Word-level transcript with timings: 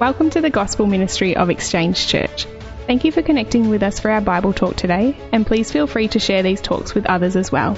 Welcome 0.00 0.30
to 0.30 0.40
the 0.40 0.48
Gospel 0.48 0.86
Ministry 0.86 1.34
of 1.34 1.50
Exchange 1.50 2.06
Church. 2.06 2.46
Thank 2.86 3.04
you 3.04 3.10
for 3.10 3.20
connecting 3.20 3.68
with 3.68 3.82
us 3.82 3.98
for 3.98 4.12
our 4.12 4.20
Bible 4.20 4.52
talk 4.52 4.76
today, 4.76 5.16
and 5.32 5.44
please 5.44 5.72
feel 5.72 5.88
free 5.88 6.06
to 6.08 6.20
share 6.20 6.44
these 6.44 6.60
talks 6.60 6.94
with 6.94 7.06
others 7.06 7.34
as 7.34 7.50
well. 7.50 7.76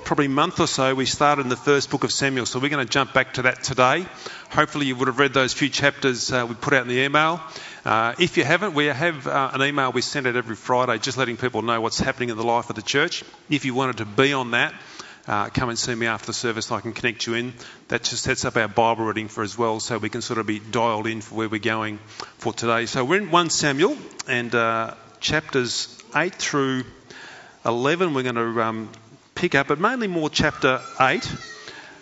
probably 0.06 0.28
month 0.28 0.60
or 0.60 0.66
so, 0.66 0.94
we 0.94 1.04
started 1.04 1.42
in 1.42 1.48
the 1.50 1.56
first 1.56 1.90
book 1.90 2.04
of 2.04 2.12
Samuel, 2.12 2.46
so 2.46 2.58
we're 2.58 2.70
going 2.70 2.86
to 2.86 2.90
jump 2.90 3.12
back 3.12 3.34
to 3.34 3.42
that 3.42 3.62
today. 3.62 4.06
Hopefully, 4.50 4.86
you 4.86 4.96
would 4.96 5.08
have 5.08 5.18
read 5.18 5.34
those 5.34 5.52
few 5.52 5.68
chapters 5.68 6.32
uh, 6.32 6.46
we 6.48 6.54
put 6.54 6.72
out 6.72 6.82
in 6.82 6.88
the 6.88 7.00
email. 7.00 7.42
Uh, 7.86 8.16
if 8.18 8.36
you 8.36 8.42
haven't, 8.42 8.74
we 8.74 8.86
have 8.86 9.28
uh, 9.28 9.52
an 9.54 9.62
email 9.62 9.92
we 9.92 10.02
send 10.02 10.26
out 10.26 10.34
every 10.34 10.56
Friday 10.56 10.98
just 10.98 11.16
letting 11.16 11.36
people 11.36 11.62
know 11.62 11.80
what's 11.80 12.00
happening 12.00 12.30
in 12.30 12.36
the 12.36 12.42
life 12.42 12.68
of 12.68 12.74
the 12.74 12.82
church. 12.82 13.22
If 13.48 13.64
you 13.64 13.74
wanted 13.74 13.98
to 13.98 14.04
be 14.04 14.32
on 14.32 14.50
that, 14.50 14.74
uh, 15.28 15.50
come 15.50 15.68
and 15.68 15.78
see 15.78 15.94
me 15.94 16.06
after 16.06 16.26
the 16.26 16.32
service 16.32 16.72
I 16.72 16.80
can 16.80 16.94
connect 16.94 17.28
you 17.28 17.34
in. 17.34 17.54
That 17.86 18.02
just 18.02 18.24
sets 18.24 18.44
up 18.44 18.56
our 18.56 18.66
Bible 18.66 19.04
reading 19.04 19.28
for 19.28 19.44
as 19.44 19.56
well, 19.56 19.78
so 19.78 19.98
we 19.98 20.08
can 20.08 20.20
sort 20.20 20.40
of 20.40 20.48
be 20.48 20.58
dialed 20.58 21.06
in 21.06 21.20
for 21.20 21.36
where 21.36 21.48
we're 21.48 21.60
going 21.60 22.00
for 22.38 22.52
today. 22.52 22.86
So 22.86 23.04
we're 23.04 23.20
in 23.22 23.30
1 23.30 23.50
Samuel 23.50 23.96
and 24.26 24.52
uh, 24.52 24.94
chapters 25.20 25.96
8 26.12 26.34
through 26.34 26.86
11 27.64 28.14
we're 28.14 28.24
going 28.24 28.34
to 28.34 28.62
um, 28.64 28.90
pick 29.36 29.54
up, 29.54 29.68
but 29.68 29.78
mainly 29.78 30.08
more 30.08 30.28
chapter 30.28 30.80
8. 31.00 31.24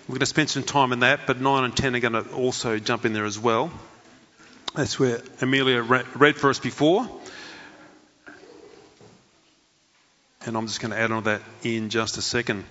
We're 0.09 0.15
going 0.15 0.21
to 0.21 0.25
spend 0.25 0.49
some 0.49 0.63
time 0.63 0.95
in 0.95 1.01
that, 1.01 1.27
but 1.27 1.43
9 1.43 1.65
and 1.65 1.77
10 1.77 1.95
are 1.95 2.01
going 2.01 2.25
to 2.25 2.33
also 2.33 2.79
jump 2.79 3.05
in 3.05 3.13
there 3.13 3.27
as 3.27 3.39
well. 3.39 3.71
That's 4.75 4.99
where 4.99 5.21
Amelia 5.41 5.83
read 5.83 6.37
for 6.37 6.51
us 6.51 6.59
before. 6.59 7.09
And 10.45 10.57
I'm 10.57 10.67
just 10.67 10.81
going 10.81 10.91
to 10.91 10.99
add 10.99 11.13
on 11.13 11.25
that 11.25 11.43
in 11.63 11.91
just 11.91 12.19
a 12.19 12.23
second. 12.23 12.65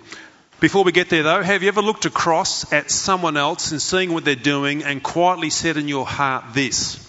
Before 0.59 0.83
we 0.83 0.91
get 0.91 1.09
there 1.09 1.23
though, 1.23 1.41
have 1.41 1.63
you 1.63 1.69
ever 1.69 1.81
looked 1.81 2.05
across 2.05 2.71
at 2.71 2.91
someone 2.91 3.37
else 3.37 3.71
and 3.71 3.81
seeing 3.81 4.13
what 4.13 4.25
they're 4.25 4.35
doing 4.35 4.83
and 4.83 5.01
quietly 5.01 5.49
said 5.49 5.77
in 5.77 5.87
your 5.87 6.05
heart 6.05 6.53
this? 6.53 6.99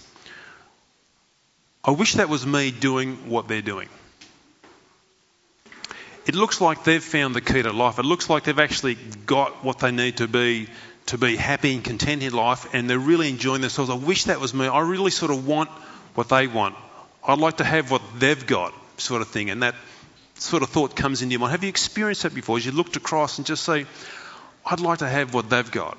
I 1.83 1.91
wish 1.91 2.13
that 2.13 2.29
was 2.29 2.45
me 2.45 2.71
doing 2.71 3.29
what 3.29 3.47
they're 3.47 3.61
doing 3.61 3.89
it 6.25 6.33
looks 6.33 6.59
like 6.59 6.83
they've 6.83 7.03
found 7.03 7.35
the 7.35 7.41
key 7.41 7.61
to 7.61 7.71
life. 7.71 7.99
It 7.99 8.05
looks 8.05 8.29
like 8.29 8.45
they've 8.45 8.59
actually 8.59 8.95
got 8.95 9.63
what 9.63 9.79
they 9.79 9.91
need 9.91 10.17
to 10.17 10.27
be 10.27 10.67
to 11.07 11.17
be 11.17 11.35
happy 11.35 11.75
and 11.75 11.83
content 11.83 12.23
in 12.23 12.33
life, 12.33 12.73
and 12.73 12.89
they're 12.89 12.97
really 12.99 13.29
enjoying 13.29 13.61
themselves. 13.61 13.89
I 13.91 13.95
wish 13.95 14.25
that 14.25 14.39
was 14.39 14.53
me. 14.53 14.67
I 14.67 14.79
really 14.81 15.11
sort 15.11 15.31
of 15.31 15.47
want 15.47 15.69
what 16.15 16.29
they 16.29 16.47
want. 16.47 16.75
I'd 17.27 17.39
like 17.39 17.57
to 17.57 17.63
have 17.63 17.91
what 17.91 18.01
they've 18.17 18.45
got, 18.45 18.73
sort 18.97 19.21
of 19.21 19.27
thing. 19.27 19.49
And 19.49 19.63
that 19.63 19.75
sort 20.35 20.63
of 20.63 20.69
thought 20.69 20.95
comes 20.95 21.21
into 21.21 21.33
your 21.33 21.39
mind. 21.39 21.51
Have 21.51 21.63
you 21.63 21.69
experienced 21.69 22.23
that 22.23 22.33
before? 22.33 22.57
As 22.57 22.65
you 22.65 22.71
looked 22.71 22.95
across 22.95 23.37
and 23.37 23.45
just 23.45 23.63
say, 23.63 23.85
I'd 24.65 24.79
like 24.79 24.99
to 24.99 25.07
have 25.07 25.33
what 25.33 25.49
they've 25.49 25.69
got. 25.69 25.97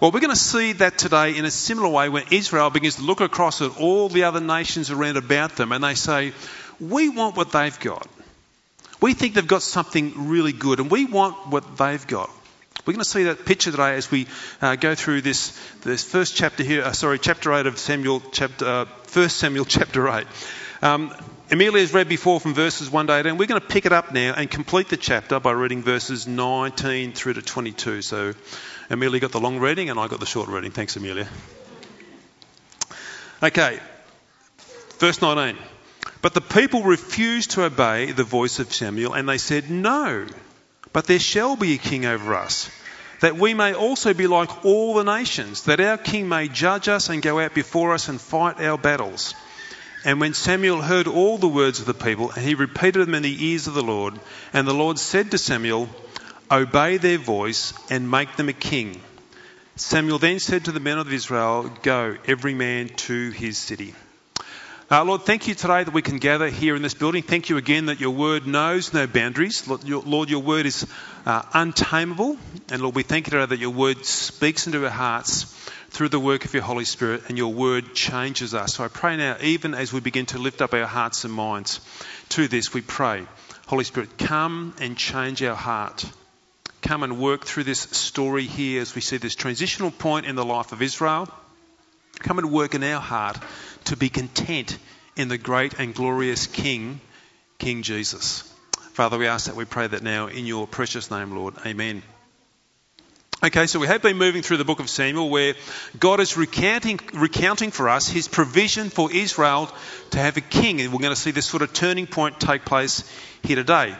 Well, 0.00 0.10
we're 0.10 0.20
going 0.20 0.30
to 0.30 0.36
see 0.36 0.72
that 0.74 0.98
today 0.98 1.36
in 1.36 1.44
a 1.44 1.50
similar 1.50 1.88
way 1.88 2.08
when 2.08 2.24
Israel 2.30 2.70
begins 2.70 2.96
to 2.96 3.02
look 3.02 3.20
across 3.20 3.62
at 3.62 3.78
all 3.78 4.08
the 4.08 4.24
other 4.24 4.40
nations 4.40 4.90
around 4.90 5.16
about 5.16 5.56
them 5.56 5.72
and 5.72 5.82
they 5.82 5.94
say, 5.94 6.32
We 6.80 7.08
want 7.08 7.36
what 7.36 7.52
they've 7.52 7.78
got. 7.80 8.06
We 9.00 9.14
think 9.14 9.34
they've 9.34 9.46
got 9.46 9.62
something 9.62 10.28
really 10.28 10.52
good 10.52 10.80
and 10.80 10.90
we 10.90 11.04
want 11.04 11.48
what 11.48 11.76
they've 11.76 12.06
got. 12.06 12.30
We're 12.84 12.92
going 12.92 13.02
to 13.02 13.08
see 13.08 13.24
that 13.24 13.44
picture 13.44 13.70
today 13.70 13.94
as 13.94 14.10
we 14.10 14.26
uh, 14.60 14.76
go 14.76 14.94
through 14.94 15.22
this, 15.22 15.58
this 15.82 16.04
first 16.04 16.36
chapter 16.36 16.62
here, 16.62 16.82
uh, 16.82 16.92
sorry, 16.92 17.18
chapter 17.18 17.52
8 17.52 17.66
of 17.66 17.78
Samuel, 17.78 18.22
chapter, 18.32 18.64
uh, 18.64 18.84
1 19.12 19.28
Samuel 19.28 19.64
chapter 19.68 20.08
8. 20.08 20.26
Um, 20.82 21.12
Amelia 21.50 21.80
has 21.80 21.94
read 21.94 22.08
before 22.08 22.38
from 22.38 22.54
verses 22.54 22.90
1 22.90 23.06
to 23.06 23.16
8, 23.16 23.26
and 23.26 23.38
we're 23.38 23.46
going 23.46 23.60
to 23.60 23.66
pick 23.66 23.86
it 23.86 23.92
up 23.92 24.12
now 24.12 24.34
and 24.36 24.50
complete 24.50 24.88
the 24.88 24.96
chapter 24.96 25.40
by 25.40 25.52
reading 25.52 25.82
verses 25.82 26.26
19 26.26 27.12
through 27.12 27.34
to 27.34 27.42
22. 27.42 28.02
So 28.02 28.34
Amelia 28.90 29.20
got 29.20 29.32
the 29.32 29.40
long 29.40 29.58
reading 29.58 29.90
and 29.90 29.98
I 29.98 30.06
got 30.08 30.20
the 30.20 30.26
short 30.26 30.48
reading. 30.48 30.70
Thanks, 30.70 30.96
Amelia. 30.96 31.28
Okay, 33.42 33.80
verse 34.98 35.20
19. 35.20 35.56
But 36.22 36.34
the 36.34 36.40
people 36.40 36.82
refused 36.82 37.52
to 37.52 37.64
obey 37.64 38.12
the 38.12 38.24
voice 38.24 38.58
of 38.58 38.72
Samuel, 38.72 39.14
and 39.14 39.28
they 39.28 39.38
said, 39.38 39.70
No, 39.70 40.26
but 40.96 41.04
there 41.04 41.18
shall 41.18 41.56
be 41.56 41.74
a 41.74 41.76
king 41.76 42.06
over 42.06 42.34
us, 42.34 42.70
that 43.20 43.36
we 43.36 43.52
may 43.52 43.74
also 43.74 44.14
be 44.14 44.26
like 44.26 44.64
all 44.64 44.94
the 44.94 45.04
nations, 45.04 45.64
that 45.64 45.78
our 45.78 45.98
king 45.98 46.26
may 46.26 46.48
judge 46.48 46.88
us 46.88 47.10
and 47.10 47.20
go 47.20 47.38
out 47.38 47.52
before 47.52 47.92
us 47.92 48.08
and 48.08 48.18
fight 48.18 48.62
our 48.62 48.78
battles. 48.78 49.34
And 50.06 50.22
when 50.22 50.32
Samuel 50.32 50.80
heard 50.80 51.06
all 51.06 51.36
the 51.36 51.48
words 51.48 51.80
of 51.80 51.84
the 51.84 51.92
people, 51.92 52.28
he 52.28 52.54
repeated 52.54 53.06
them 53.06 53.14
in 53.14 53.24
the 53.24 53.44
ears 53.44 53.66
of 53.66 53.74
the 53.74 53.82
Lord, 53.82 54.18
and 54.54 54.66
the 54.66 54.72
Lord 54.72 54.98
said 54.98 55.32
to 55.32 55.36
Samuel, 55.36 55.90
Obey 56.50 56.96
their 56.96 57.18
voice 57.18 57.74
and 57.90 58.10
make 58.10 58.36
them 58.36 58.48
a 58.48 58.54
king. 58.54 58.98
Samuel 59.76 60.18
then 60.18 60.38
said 60.38 60.64
to 60.64 60.72
the 60.72 60.80
men 60.80 60.96
of 60.96 61.12
Israel, 61.12 61.70
Go, 61.82 62.16
every 62.26 62.54
man 62.54 62.88
to 62.88 63.30
his 63.32 63.58
city. 63.58 63.94
Uh, 64.88 65.02
Lord, 65.02 65.22
thank 65.22 65.48
you 65.48 65.54
today 65.56 65.82
that 65.82 65.92
we 65.92 66.00
can 66.00 66.18
gather 66.18 66.48
here 66.48 66.76
in 66.76 66.82
this 66.82 66.94
building. 66.94 67.24
Thank 67.24 67.48
you 67.48 67.56
again 67.56 67.86
that 67.86 67.98
your 67.98 68.12
word 68.12 68.46
knows 68.46 68.94
no 68.94 69.08
boundaries. 69.08 69.66
Lord, 69.66 69.82
your, 69.82 70.00
Lord, 70.02 70.30
your 70.30 70.42
word 70.42 70.64
is 70.64 70.86
uh, 71.26 71.42
untamable. 71.52 72.38
And 72.70 72.82
Lord, 72.82 72.94
we 72.94 73.02
thank 73.02 73.26
you 73.26 73.32
today 73.32 73.46
that 73.46 73.58
your 73.58 73.70
word 73.70 74.04
speaks 74.04 74.68
into 74.68 74.84
our 74.84 74.90
hearts 74.90 75.52
through 75.90 76.10
the 76.10 76.20
work 76.20 76.44
of 76.44 76.54
your 76.54 76.62
Holy 76.62 76.84
Spirit 76.84 77.24
and 77.26 77.36
your 77.36 77.52
word 77.52 77.94
changes 77.94 78.54
us. 78.54 78.74
So 78.74 78.84
I 78.84 78.88
pray 78.88 79.16
now, 79.16 79.36
even 79.40 79.74
as 79.74 79.92
we 79.92 79.98
begin 79.98 80.26
to 80.26 80.38
lift 80.38 80.62
up 80.62 80.72
our 80.72 80.86
hearts 80.86 81.24
and 81.24 81.34
minds 81.34 81.80
to 82.28 82.46
this, 82.46 82.72
we 82.72 82.80
pray, 82.80 83.26
Holy 83.66 83.82
Spirit, 83.82 84.16
come 84.18 84.72
and 84.80 84.96
change 84.96 85.42
our 85.42 85.56
heart. 85.56 86.08
Come 86.82 87.02
and 87.02 87.18
work 87.18 87.44
through 87.44 87.64
this 87.64 87.80
story 87.80 88.44
here 88.44 88.82
as 88.82 88.94
we 88.94 89.00
see 89.00 89.16
this 89.16 89.34
transitional 89.34 89.90
point 89.90 90.26
in 90.26 90.36
the 90.36 90.44
life 90.44 90.70
of 90.70 90.80
Israel. 90.80 91.28
Come 92.20 92.38
and 92.38 92.52
work 92.52 92.76
in 92.76 92.84
our 92.84 93.00
heart 93.00 93.36
to 93.86 93.96
be 93.96 94.08
content 94.08 94.78
in 95.16 95.28
the 95.28 95.38
great 95.38 95.74
and 95.78 95.94
glorious 95.94 96.46
King, 96.46 97.00
King 97.58 97.82
Jesus. 97.82 98.42
Father, 98.92 99.18
we 99.18 99.26
ask 99.26 99.46
that 99.46 99.56
we 99.56 99.64
pray 99.64 99.86
that 99.86 100.02
now 100.02 100.26
in 100.26 100.46
your 100.46 100.66
precious 100.66 101.10
name, 101.10 101.36
Lord. 101.36 101.54
Amen. 101.64 102.02
Okay, 103.44 103.66
so 103.66 103.78
we 103.78 103.86
have 103.86 104.00
been 104.00 104.16
moving 104.16 104.42
through 104.42 104.56
the 104.56 104.64
book 104.64 104.80
of 104.80 104.88
Samuel 104.88 105.28
where 105.28 105.54
God 105.98 106.20
is 106.20 106.38
recounting, 106.38 106.98
recounting 107.12 107.70
for 107.70 107.88
us 107.88 108.08
his 108.08 108.28
provision 108.28 108.88
for 108.88 109.12
Israel 109.12 109.70
to 110.12 110.18
have 110.18 110.38
a 110.38 110.40
king. 110.40 110.80
And 110.80 110.92
we're 110.92 111.00
going 111.00 111.14
to 111.14 111.20
see 111.20 111.32
this 111.32 111.44
sort 111.44 111.62
of 111.62 111.72
turning 111.74 112.06
point 112.06 112.40
take 112.40 112.64
place 112.64 113.04
here 113.42 113.56
today. 113.56 113.94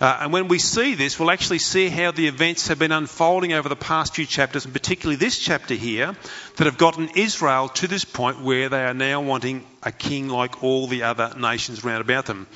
Uh, 0.00 0.18
and 0.20 0.32
when 0.32 0.48
we 0.48 0.58
see 0.58 0.94
this, 0.94 1.18
we'll 1.18 1.30
actually 1.30 1.58
see 1.58 1.88
how 1.90 2.10
the 2.10 2.26
events 2.26 2.68
have 2.68 2.78
been 2.78 2.92
unfolding 2.92 3.52
over 3.52 3.68
the 3.68 3.76
past 3.76 4.14
few 4.14 4.24
chapters, 4.24 4.64
and 4.64 4.72
particularly 4.72 5.16
this 5.16 5.38
chapter 5.38 5.74
here, 5.74 6.16
that 6.56 6.64
have 6.64 6.78
gotten 6.78 7.10
Israel 7.16 7.68
to 7.68 7.86
this 7.86 8.06
point 8.06 8.40
where 8.40 8.70
they 8.70 8.82
are 8.82 8.94
now 8.94 9.20
wanting 9.20 9.66
a 9.82 9.92
king 9.92 10.28
like 10.28 10.62
all 10.62 10.86
the 10.86 11.02
other 11.02 11.34
nations 11.38 11.84
round 11.84 12.00
about 12.00 12.24
them. 12.24 12.46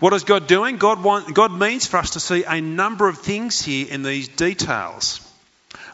What 0.00 0.12
is 0.12 0.24
God 0.24 0.48
doing? 0.48 0.76
God, 0.76 1.02
want, 1.02 1.34
God 1.34 1.52
means 1.52 1.86
for 1.86 1.98
us 1.98 2.10
to 2.10 2.20
see 2.20 2.42
a 2.42 2.60
number 2.60 3.06
of 3.06 3.18
things 3.18 3.62
here 3.62 3.86
in 3.88 4.02
these 4.02 4.26
details. 4.28 5.20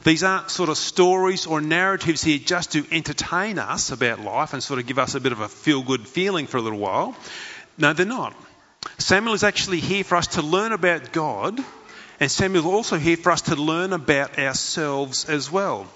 These 0.05 0.23
aren't 0.23 0.51
sort 0.51 0.69
of 0.69 0.77
stories 0.77 1.47
or 1.47 1.61
narratives 1.61 2.23
here 2.23 2.39
just 2.39 2.73
to 2.73 2.85
entertain 2.91 3.59
us 3.59 3.93
about 3.93 4.21
life 4.21 4.53
and 4.53 4.63
sort 4.63 4.79
of 4.79 4.87
give 4.87 4.99
us 4.99 5.15
a 5.15 5.21
bit 5.21 5.33
of 5.33 5.41
a 5.41 5.49
feel 5.49 5.83
good 5.83 6.07
feeling 6.07 6.47
for 6.47 6.59
a 6.59 6.63
little 6.63 6.79
while. 6.79 7.17
No, 7.79 7.93
they're 7.93 8.05
not. 8.05 8.35
Samuel 8.99 9.35
is 9.35 9.45
actually 9.45 9.81
here 9.81 10.05
for 10.05 10.17
us 10.17 10.29
to 10.29 10.43
learn 10.43 10.73
about 10.73 11.13
God, 11.13 11.59
and 12.21 12.31
Samuel 12.31 12.65
is 12.65 12.67
also 12.67 12.97
here 12.97 13.17
for 13.17 13.33
us 13.33 13.43
to 13.43 13.57
learn 13.57 13.93
about 13.93 14.39
ourselves 14.39 15.25
as 15.25 15.51
well. 15.51 15.87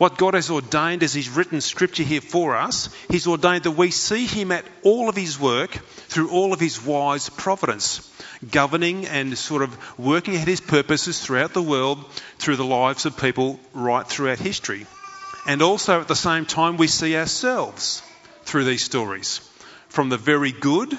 What 0.00 0.16
God 0.16 0.32
has 0.32 0.50
ordained 0.50 1.02
as 1.02 1.12
He's 1.12 1.28
written 1.28 1.60
scripture 1.60 2.02
here 2.02 2.22
for 2.22 2.56
us, 2.56 2.88
He's 3.10 3.26
ordained 3.26 3.64
that 3.64 3.72
we 3.72 3.90
see 3.90 4.24
Him 4.24 4.50
at 4.50 4.64
all 4.82 5.10
of 5.10 5.14
His 5.14 5.38
work 5.38 5.72
through 5.72 6.30
all 6.30 6.54
of 6.54 6.60
His 6.60 6.82
wise 6.82 7.28
providence, 7.28 8.10
governing 8.50 9.06
and 9.06 9.36
sort 9.36 9.62
of 9.62 9.98
working 9.98 10.36
at 10.36 10.48
His 10.48 10.62
purposes 10.62 11.20
throughout 11.20 11.52
the 11.52 11.62
world 11.62 12.02
through 12.38 12.56
the 12.56 12.64
lives 12.64 13.04
of 13.04 13.18
people 13.18 13.60
right 13.74 14.06
throughout 14.06 14.38
history. 14.38 14.86
And 15.46 15.60
also 15.60 16.00
at 16.00 16.08
the 16.08 16.16
same 16.16 16.46
time, 16.46 16.78
we 16.78 16.86
see 16.86 17.14
ourselves 17.14 18.02
through 18.44 18.64
these 18.64 18.84
stories, 18.84 19.40
from 19.90 20.08
the 20.08 20.16
very 20.16 20.52
good 20.52 20.98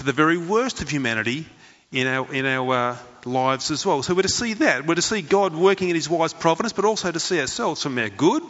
to 0.00 0.06
the 0.06 0.12
very 0.12 0.38
worst 0.38 0.80
of 0.80 0.88
humanity 0.88 1.46
in 1.92 2.06
our, 2.06 2.32
in 2.32 2.46
our 2.46 2.74
uh, 2.74 2.96
lives 3.26 3.70
as 3.70 3.84
well. 3.84 4.02
So 4.02 4.14
we're 4.14 4.22
to 4.22 4.28
see 4.28 4.54
that. 4.54 4.86
We're 4.86 4.94
to 4.94 5.02
see 5.02 5.20
God 5.20 5.54
working 5.54 5.90
in 5.90 5.94
His 5.94 6.08
wise 6.08 6.32
providence, 6.32 6.72
but 6.72 6.86
also 6.86 7.12
to 7.12 7.20
see 7.20 7.38
ourselves 7.38 7.82
from 7.82 7.98
our 7.98 8.08
good, 8.08 8.42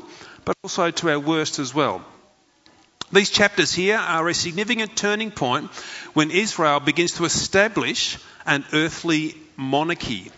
but 0.45 0.57
also 0.63 0.93
to 0.93 1.11
our 1.11 1.19
worst 1.19 1.59
as 1.59 1.75
well. 1.75 2.05
These 3.13 3.31
chapters 3.31 3.73
here 3.73 3.97
are 3.97 4.29
a 4.29 4.35
significant 4.35 4.97
turning 4.97 5.33
point 5.33 5.73
when 6.15 6.31
Israel 6.31 6.79
begins 6.79 7.15
to 7.15 7.25
establish 7.25 8.17
an 8.47 8.65
earthly 8.73 9.35
monarchy. 9.57 10.31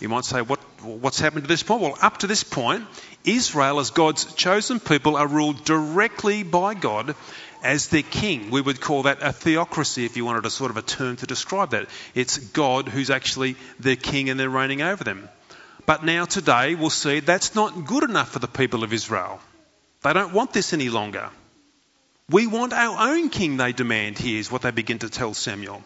You 0.00 0.08
might 0.08 0.24
say, 0.24 0.40
what, 0.40 0.60
what's 0.82 1.20
happened 1.20 1.44
to 1.44 1.48
this 1.48 1.62
point? 1.62 1.82
Well, 1.82 1.98
up 2.00 2.18
to 2.18 2.26
this 2.26 2.42
point, 2.42 2.86
Israel, 3.22 3.80
as 3.80 3.90
God's 3.90 4.32
chosen 4.32 4.80
people, 4.80 5.16
are 5.16 5.26
ruled 5.26 5.66
directly 5.66 6.42
by 6.42 6.72
God 6.72 7.14
as 7.62 7.88
their 7.88 8.02
king. 8.02 8.50
We 8.50 8.60
would 8.60 8.80
call 8.80 9.04
that 9.04 9.22
a 9.22 9.32
theocracy 9.32 10.04
if 10.04 10.16
you 10.16 10.24
wanted 10.24 10.46
a 10.46 10.50
sort 10.50 10.70
of 10.70 10.76
a 10.76 10.82
term 10.82 11.16
to 11.16 11.26
describe 11.26 11.70
that. 11.70 11.88
It's 12.14 12.38
God 12.38 12.88
who's 12.88 13.10
actually 13.10 13.56
their 13.78 13.96
king 13.96 14.30
and 14.30 14.38
they're 14.38 14.50
reigning 14.50 14.82
over 14.82 15.04
them. 15.04 15.28
But 15.86 16.04
now, 16.04 16.24
today, 16.24 16.74
we'll 16.74 16.90
see 16.90 17.20
that's 17.20 17.54
not 17.54 17.86
good 17.86 18.04
enough 18.04 18.30
for 18.30 18.38
the 18.38 18.46
people 18.46 18.84
of 18.84 18.92
Israel. 18.92 19.40
They 20.02 20.12
don't 20.12 20.32
want 20.32 20.52
this 20.52 20.72
any 20.72 20.88
longer. 20.88 21.30
We 22.30 22.46
want 22.46 22.72
our 22.72 23.12
own 23.12 23.28
king, 23.28 23.56
they 23.56 23.72
demand 23.72 24.16
here, 24.16 24.38
is 24.38 24.52
what 24.52 24.62
they 24.62 24.70
begin 24.70 25.00
to 25.00 25.08
tell 25.08 25.34
Samuel. 25.34 25.82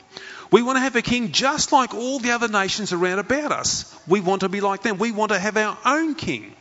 We 0.50 0.62
want 0.62 0.76
to 0.76 0.80
have 0.80 0.94
a 0.94 1.00
king 1.02 1.32
just 1.32 1.72
like 1.72 1.94
all 1.94 2.18
the 2.18 2.32
other 2.32 2.48
nations 2.48 2.92
around 2.92 3.18
about 3.18 3.50
us. 3.50 3.98
We 4.06 4.20
want 4.20 4.42
to 4.42 4.50
be 4.50 4.60
like 4.60 4.82
them. 4.82 4.98
We 4.98 5.10
want 5.10 5.32
to 5.32 5.38
have 5.38 5.56
our 5.56 5.78
own 5.86 6.14
king. 6.14 6.54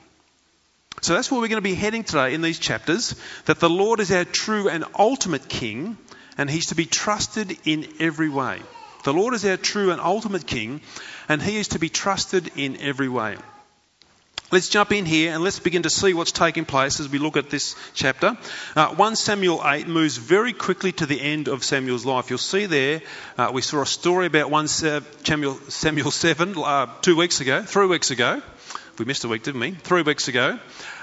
So 1.02 1.14
that's 1.14 1.30
where 1.32 1.42
we're 1.42 1.48
going 1.48 1.58
to 1.58 1.62
be 1.62 1.76
heading 1.76 2.04
today 2.04 2.34
in 2.34 2.42
these 2.42 2.60
chapters 2.60 3.16
that 3.46 3.60
the 3.60 3.70
Lord 3.70 4.00
is 4.00 4.12
our 4.12 4.26
true 4.26 4.70
and 4.70 4.86
ultimate 4.98 5.50
king, 5.50 5.98
and 6.38 6.50
he's 6.50 6.68
to 6.68 6.76
be 6.76 6.86
trusted 6.86 7.58
in 7.66 7.88
every 8.00 8.30
way. 8.30 8.60
The 9.04 9.14
Lord 9.14 9.34
is 9.34 9.46
our 9.46 9.58
true 9.58 9.92
and 9.92 10.00
ultimate 10.00 10.48
king, 10.48 10.82
and 11.28 11.42
he 11.42 11.58
is 11.58 11.70
to 11.70 11.80
be 11.80 11.90
trusted 11.90 12.52
in 12.56 12.78
every 12.80 13.10
way. 13.10 13.36
Let's 14.54 14.70
jump 14.70 14.92
in 14.92 15.06
here 15.06 15.34
and 15.34 15.44
let's 15.44 15.60
begin 15.60 15.82
to 15.82 15.90
see 15.90 16.14
what's 16.14 16.32
taking 16.32 16.64
place 16.64 17.00
as 17.00 17.10
we 17.10 17.18
look 17.18 17.38
at 17.38 17.50
this 17.50 17.76
chapter. 17.96 18.38
Uh, 18.76 18.90
1 18.90 19.16
Samuel 19.16 19.60
8 19.66 19.88
moves 19.88 20.18
very 20.18 20.54
quickly 20.54 20.92
to 20.92 21.08
the 21.08 21.20
end 21.20 21.48
of 21.48 21.64
Samuel's 21.64 22.06
life. 22.06 22.30
You'll 22.30 22.38
see 22.38 22.68
there, 22.68 23.02
uh, 23.36 23.50
we 23.52 23.64
saw 23.64 23.82
a 23.82 23.86
story 23.88 24.28
about 24.28 24.52
1 24.52 24.68
Samuel, 24.68 25.56
Samuel 25.70 26.12
7 26.12 26.56
uh, 26.56 26.86
two 27.02 27.16
weeks 27.16 27.42
ago, 27.42 27.64
three 27.64 27.88
weeks 27.88 28.12
ago. 28.12 28.44
We 29.00 29.06
missed 29.06 29.24
a 29.24 29.28
week, 29.28 29.42
didn't 29.42 29.60
we? 29.60 29.72
Three 29.72 30.04
weeks 30.04 30.28
ago. 30.28 30.60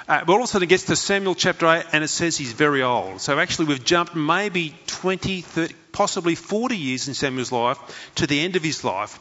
Uh, 0.06 0.24
but 0.24 0.32
all 0.32 0.38
of 0.38 0.44
a 0.44 0.46
sudden 0.46 0.66
it 0.66 0.68
gets 0.68 0.84
to 0.84 0.96
Samuel 0.96 1.34
chapter 1.34 1.66
8 1.66 1.86
and 1.92 2.04
it 2.04 2.08
says 2.08 2.36
he's 2.36 2.52
very 2.52 2.82
old. 2.82 3.20
So 3.20 3.38
actually 3.38 3.66
we've 3.66 3.84
jumped 3.84 4.14
maybe 4.14 4.76
20, 4.86 5.40
30, 5.40 5.74
possibly 5.90 6.36
40 6.36 6.76
years 6.76 7.08
in 7.08 7.14
Samuel's 7.14 7.50
life 7.50 7.78
to 8.16 8.28
the 8.28 8.40
end 8.40 8.54
of 8.54 8.62
his 8.62 8.84
life. 8.84 9.18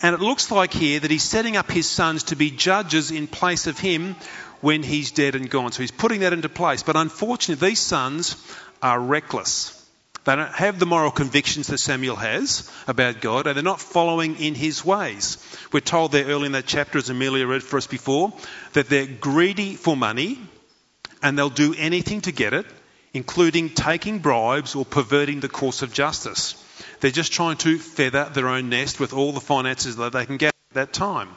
And 0.00 0.14
it 0.14 0.20
looks 0.20 0.50
like 0.50 0.72
here 0.72 0.98
that 0.98 1.10
he's 1.10 1.22
setting 1.22 1.58
up 1.58 1.70
his 1.70 1.86
sons 1.86 2.24
to 2.24 2.36
be 2.36 2.50
judges 2.50 3.10
in 3.10 3.26
place 3.26 3.66
of 3.66 3.78
him 3.78 4.16
when 4.62 4.82
he's 4.82 5.10
dead 5.10 5.34
and 5.34 5.50
gone. 5.50 5.72
So 5.72 5.82
he's 5.82 5.90
putting 5.90 6.20
that 6.20 6.32
into 6.32 6.48
place. 6.48 6.82
But 6.82 6.96
unfortunately, 6.96 7.68
these 7.68 7.80
sons 7.80 8.36
are 8.82 8.98
reckless. 8.98 9.75
They 10.26 10.34
don't 10.34 10.52
have 10.52 10.80
the 10.80 10.86
moral 10.86 11.12
convictions 11.12 11.68
that 11.68 11.78
Samuel 11.78 12.16
has 12.16 12.68
about 12.88 13.20
God, 13.20 13.46
and 13.46 13.54
they're 13.54 13.62
not 13.62 13.80
following 13.80 14.40
in 14.40 14.56
his 14.56 14.84
ways. 14.84 15.38
We're 15.72 15.78
told 15.78 16.10
there 16.10 16.26
early 16.26 16.46
in 16.46 16.52
that 16.52 16.66
chapter, 16.66 16.98
as 16.98 17.08
Amelia 17.08 17.46
read 17.46 17.62
for 17.62 17.76
us 17.76 17.86
before, 17.86 18.32
that 18.72 18.88
they're 18.88 19.06
greedy 19.06 19.76
for 19.76 19.96
money 19.96 20.40
and 21.22 21.38
they'll 21.38 21.48
do 21.48 21.76
anything 21.78 22.22
to 22.22 22.32
get 22.32 22.54
it, 22.54 22.66
including 23.14 23.70
taking 23.70 24.18
bribes 24.18 24.74
or 24.74 24.84
perverting 24.84 25.38
the 25.38 25.48
course 25.48 25.82
of 25.82 25.92
justice. 25.92 26.60
They're 27.00 27.12
just 27.12 27.32
trying 27.32 27.58
to 27.58 27.78
feather 27.78 28.24
their 28.24 28.48
own 28.48 28.68
nest 28.68 28.98
with 28.98 29.12
all 29.12 29.32
the 29.32 29.40
finances 29.40 29.94
that 29.94 30.12
they 30.12 30.26
can 30.26 30.38
get 30.38 30.54
at 30.70 30.74
that 30.74 30.92
time. 30.92 31.28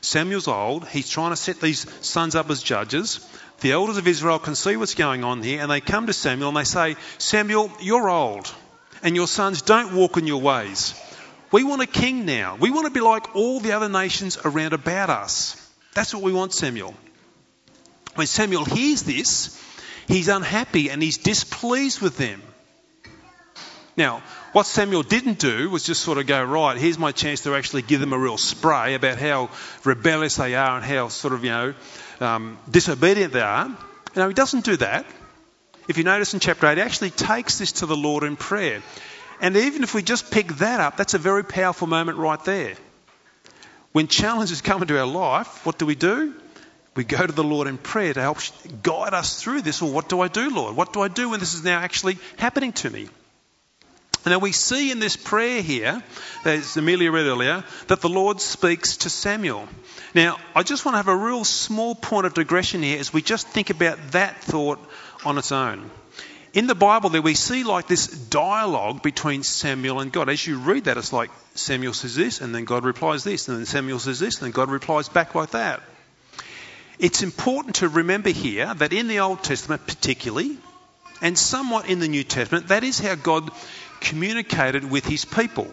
Samuel's 0.00 0.48
old. 0.48 0.88
He's 0.88 1.08
trying 1.08 1.30
to 1.30 1.36
set 1.36 1.60
these 1.60 1.86
sons 2.04 2.34
up 2.34 2.50
as 2.50 2.62
judges. 2.64 3.26
The 3.60 3.72
elders 3.72 3.96
of 3.96 4.06
Israel 4.06 4.38
can 4.38 4.54
see 4.54 4.76
what's 4.76 4.94
going 4.94 5.24
on 5.24 5.42
here 5.42 5.60
and 5.60 5.70
they 5.70 5.80
come 5.80 6.06
to 6.06 6.12
Samuel 6.12 6.48
and 6.48 6.56
they 6.56 6.64
say, 6.64 6.96
Samuel, 7.18 7.70
you're 7.80 8.08
old 8.08 8.52
and 9.02 9.14
your 9.14 9.26
sons 9.26 9.62
don't 9.62 9.94
walk 9.94 10.16
in 10.16 10.26
your 10.26 10.40
ways. 10.40 10.94
We 11.52 11.62
want 11.62 11.82
a 11.82 11.86
king 11.86 12.26
now. 12.26 12.56
We 12.58 12.70
want 12.70 12.86
to 12.86 12.92
be 12.92 13.00
like 13.00 13.36
all 13.36 13.60
the 13.60 13.72
other 13.72 13.88
nations 13.88 14.38
around 14.44 14.72
about 14.72 15.08
us. 15.08 15.56
That's 15.94 16.12
what 16.12 16.22
we 16.22 16.32
want, 16.32 16.52
Samuel. 16.52 16.94
When 18.16 18.26
Samuel 18.26 18.64
hears 18.64 19.02
this, 19.02 19.60
he's 20.08 20.28
unhappy 20.28 20.90
and 20.90 21.02
he's 21.02 21.18
displeased 21.18 22.00
with 22.00 22.16
them. 22.16 22.42
Now, 23.96 24.22
what 24.52 24.66
Samuel 24.66 25.04
didn't 25.04 25.38
do 25.38 25.70
was 25.70 25.84
just 25.84 26.02
sort 26.02 26.18
of 26.18 26.26
go, 26.26 26.42
right, 26.42 26.76
here's 26.76 26.98
my 26.98 27.12
chance 27.12 27.42
to 27.42 27.54
actually 27.54 27.82
give 27.82 28.00
them 28.00 28.12
a 28.12 28.18
real 28.18 28.38
spray 28.38 28.94
about 28.94 29.18
how 29.18 29.50
rebellious 29.84 30.36
they 30.36 30.56
are 30.56 30.76
and 30.76 30.84
how 30.84 31.08
sort 31.08 31.34
of, 31.34 31.44
you 31.44 31.50
know, 31.50 31.74
um, 32.20 32.58
disobedient 32.70 33.32
they 33.32 33.40
are. 33.40 33.76
No, 34.16 34.28
he 34.28 34.34
doesn't 34.34 34.64
do 34.64 34.76
that. 34.76 35.06
If 35.88 35.98
you 35.98 36.04
notice 36.04 36.34
in 36.34 36.40
chapter 36.40 36.66
8, 36.66 36.78
he 36.78 36.82
actually 36.82 37.10
takes 37.10 37.58
this 37.58 37.72
to 37.72 37.86
the 37.86 37.96
Lord 37.96 38.24
in 38.24 38.36
prayer. 38.36 38.82
And 39.40 39.56
even 39.56 39.82
if 39.82 39.94
we 39.94 40.02
just 40.02 40.30
pick 40.30 40.48
that 40.56 40.80
up, 40.80 40.96
that's 40.96 41.14
a 41.14 41.18
very 41.18 41.44
powerful 41.44 41.86
moment 41.86 42.18
right 42.18 42.42
there. 42.44 42.74
When 43.92 44.08
challenges 44.08 44.60
come 44.60 44.82
into 44.82 44.98
our 44.98 45.06
life, 45.06 45.64
what 45.66 45.78
do 45.78 45.86
we 45.86 45.94
do? 45.94 46.34
We 46.96 47.04
go 47.04 47.26
to 47.26 47.32
the 47.32 47.44
Lord 47.44 47.66
in 47.66 47.76
prayer 47.76 48.14
to 48.14 48.20
help 48.20 48.38
guide 48.82 49.14
us 49.14 49.42
through 49.42 49.62
this. 49.62 49.82
Well, 49.82 49.92
what 49.92 50.08
do 50.08 50.20
I 50.20 50.28
do, 50.28 50.50
Lord? 50.50 50.76
What 50.76 50.92
do 50.92 51.00
I 51.00 51.08
do 51.08 51.30
when 51.30 51.40
this 51.40 51.54
is 51.54 51.64
now 51.64 51.80
actually 51.80 52.18
happening 52.36 52.72
to 52.74 52.90
me? 52.90 53.08
Now 54.26 54.38
we 54.38 54.52
see 54.52 54.90
in 54.90 55.00
this 55.00 55.16
prayer 55.16 55.60
here, 55.60 56.02
as 56.44 56.76
Amelia 56.76 57.12
read 57.12 57.26
earlier, 57.26 57.64
that 57.88 58.00
the 58.00 58.08
Lord 58.08 58.40
speaks 58.40 58.98
to 58.98 59.10
Samuel. 59.10 59.68
Now, 60.14 60.38
I 60.54 60.62
just 60.62 60.84
want 60.84 60.94
to 60.94 60.98
have 60.98 61.08
a 61.08 61.16
real 61.16 61.44
small 61.44 61.94
point 61.94 62.26
of 62.26 62.34
digression 62.34 62.82
here 62.82 62.98
as 62.98 63.12
we 63.12 63.20
just 63.20 63.46
think 63.48 63.70
about 63.70 63.98
that 64.12 64.42
thought 64.42 64.78
on 65.24 65.38
its 65.38 65.52
own. 65.52 65.90
In 66.54 66.68
the 66.68 66.76
Bible, 66.76 67.10
there 67.10 67.20
we 67.20 67.34
see 67.34 67.64
like 67.64 67.88
this 67.88 68.06
dialogue 68.06 69.02
between 69.02 69.42
Samuel 69.42 69.98
and 69.98 70.12
God. 70.12 70.28
As 70.28 70.46
you 70.46 70.58
read 70.58 70.84
that, 70.84 70.96
it's 70.96 71.12
like 71.12 71.30
Samuel 71.54 71.92
says 71.92 72.14
this, 72.14 72.40
and 72.40 72.54
then 72.54 72.64
God 72.64 72.84
replies 72.84 73.24
this, 73.24 73.48
and 73.48 73.58
then 73.58 73.66
Samuel 73.66 73.98
says 73.98 74.20
this, 74.20 74.36
and 74.36 74.46
then 74.46 74.52
God 74.52 74.70
replies 74.70 75.08
back 75.08 75.34
like 75.34 75.50
that. 75.50 75.82
It's 77.00 77.24
important 77.24 77.76
to 77.76 77.88
remember 77.88 78.30
here 78.30 78.72
that 78.72 78.92
in 78.92 79.08
the 79.08 79.18
Old 79.18 79.42
Testament, 79.42 79.84
particularly, 79.86 80.56
and 81.20 81.36
somewhat 81.36 81.88
in 81.88 81.98
the 81.98 82.06
New 82.06 82.22
Testament, 82.22 82.68
that 82.68 82.84
is 82.84 83.00
how 83.00 83.16
God 83.16 83.50
communicated 84.00 84.88
with 84.90 85.06
his 85.06 85.24
people. 85.24 85.68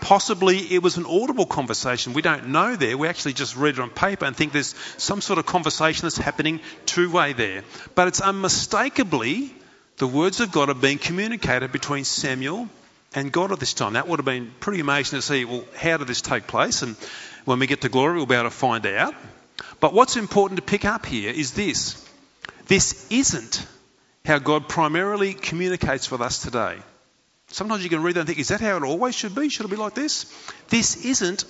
Possibly 0.00 0.58
it 0.58 0.82
was 0.82 0.96
an 0.96 1.04
audible 1.04 1.46
conversation. 1.46 2.14
We 2.14 2.22
don't 2.22 2.48
know 2.48 2.74
there. 2.74 2.96
We 2.96 3.08
actually 3.08 3.34
just 3.34 3.56
read 3.56 3.74
it 3.74 3.80
on 3.80 3.90
paper 3.90 4.24
and 4.24 4.34
think 4.34 4.52
there's 4.52 4.74
some 4.96 5.20
sort 5.20 5.38
of 5.38 5.46
conversation 5.46 6.02
that's 6.02 6.16
happening 6.16 6.60
two 6.86 7.10
way 7.10 7.34
there. 7.34 7.64
But 7.94 8.08
it's 8.08 8.20
unmistakably 8.20 9.54
the 9.98 10.06
words 10.06 10.40
of 10.40 10.50
God 10.50 10.70
are 10.70 10.74
being 10.74 10.98
communicated 10.98 11.72
between 11.72 12.04
Samuel 12.04 12.68
and 13.14 13.30
God 13.30 13.52
at 13.52 13.60
this 13.60 13.74
time. 13.74 13.92
That 13.92 14.08
would 14.08 14.18
have 14.18 14.24
been 14.26 14.50
pretty 14.58 14.80
amazing 14.80 15.18
to 15.18 15.22
see, 15.22 15.44
well, 15.44 15.64
how 15.76 15.98
did 15.98 16.06
this 16.06 16.22
take 16.22 16.46
place? 16.46 16.80
And 16.80 16.96
when 17.44 17.58
we 17.58 17.66
get 17.66 17.82
to 17.82 17.90
glory, 17.90 18.16
we'll 18.16 18.26
be 18.26 18.34
able 18.34 18.44
to 18.44 18.50
find 18.50 18.86
out. 18.86 19.14
But 19.80 19.92
what's 19.92 20.16
important 20.16 20.56
to 20.56 20.62
pick 20.62 20.86
up 20.86 21.04
here 21.04 21.30
is 21.30 21.52
this 21.52 22.06
this 22.66 23.06
isn't 23.10 23.66
how 24.30 24.38
God 24.38 24.68
primarily 24.68 25.34
communicates 25.34 26.08
with 26.08 26.20
us 26.20 26.38
today. 26.38 26.76
Sometimes 27.48 27.82
you 27.82 27.90
can 27.90 28.00
read 28.04 28.14
that 28.14 28.20
and 28.20 28.28
think, 28.28 28.38
is 28.38 28.48
that 28.48 28.60
how 28.60 28.76
it 28.76 28.84
always 28.84 29.16
should 29.16 29.34
be? 29.34 29.48
Should 29.48 29.66
it 29.66 29.70
be 29.70 29.76
like 29.76 29.94
this? 29.94 30.32
This 30.68 31.04
isn't 31.04 31.44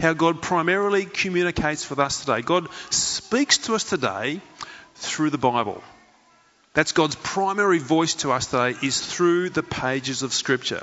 how 0.00 0.14
God 0.14 0.42
primarily 0.42 1.04
communicates 1.04 1.88
with 1.88 2.00
us 2.00 2.18
today. 2.18 2.42
God 2.42 2.66
speaks 2.90 3.58
to 3.58 3.76
us 3.76 3.84
today 3.84 4.40
through 4.96 5.30
the 5.30 5.38
Bible. 5.38 5.80
That's 6.72 6.90
God's 6.90 7.14
primary 7.14 7.78
voice 7.78 8.14
to 8.14 8.32
us 8.32 8.46
today 8.46 8.74
is 8.82 9.00
through 9.00 9.50
the 9.50 9.62
pages 9.62 10.24
of 10.24 10.34
Scripture. 10.34 10.82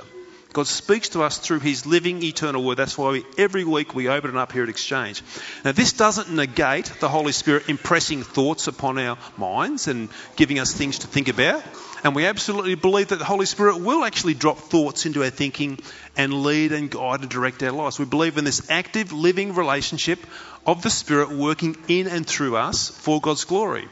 God 0.52 0.66
speaks 0.66 1.10
to 1.10 1.22
us 1.22 1.38
through 1.38 1.60
His 1.60 1.86
living, 1.86 2.22
eternal 2.22 2.62
Word. 2.62 2.76
That's 2.76 2.98
why 2.98 3.10
we, 3.10 3.24
every 3.38 3.64
week 3.64 3.94
we 3.94 4.08
open 4.08 4.30
it 4.30 4.36
up 4.36 4.52
here 4.52 4.62
at 4.62 4.68
Exchange. 4.68 5.22
Now, 5.64 5.72
this 5.72 5.94
doesn't 5.94 6.30
negate 6.30 6.86
the 7.00 7.08
Holy 7.08 7.32
Spirit 7.32 7.68
impressing 7.68 8.22
thoughts 8.22 8.66
upon 8.66 8.98
our 8.98 9.16
minds 9.38 9.88
and 9.88 10.10
giving 10.36 10.58
us 10.58 10.72
things 10.72 11.00
to 11.00 11.06
think 11.06 11.28
about. 11.28 11.62
And 12.04 12.14
we 12.14 12.26
absolutely 12.26 12.74
believe 12.74 13.08
that 13.08 13.18
the 13.18 13.24
Holy 13.24 13.46
Spirit 13.46 13.78
will 13.78 14.04
actually 14.04 14.34
drop 14.34 14.58
thoughts 14.58 15.06
into 15.06 15.22
our 15.22 15.30
thinking 15.30 15.78
and 16.16 16.42
lead 16.42 16.72
and 16.72 16.90
guide 16.90 17.20
and 17.20 17.30
direct 17.30 17.62
our 17.62 17.70
lives. 17.70 17.98
We 17.98 18.04
believe 18.04 18.36
in 18.36 18.44
this 18.44 18.70
active, 18.70 19.12
living 19.12 19.54
relationship 19.54 20.18
of 20.66 20.82
the 20.82 20.90
Spirit 20.90 21.30
working 21.30 21.76
in 21.88 22.08
and 22.08 22.26
through 22.26 22.56
us 22.56 22.88
for 22.88 23.20
God's 23.20 23.44
glory. 23.44 23.88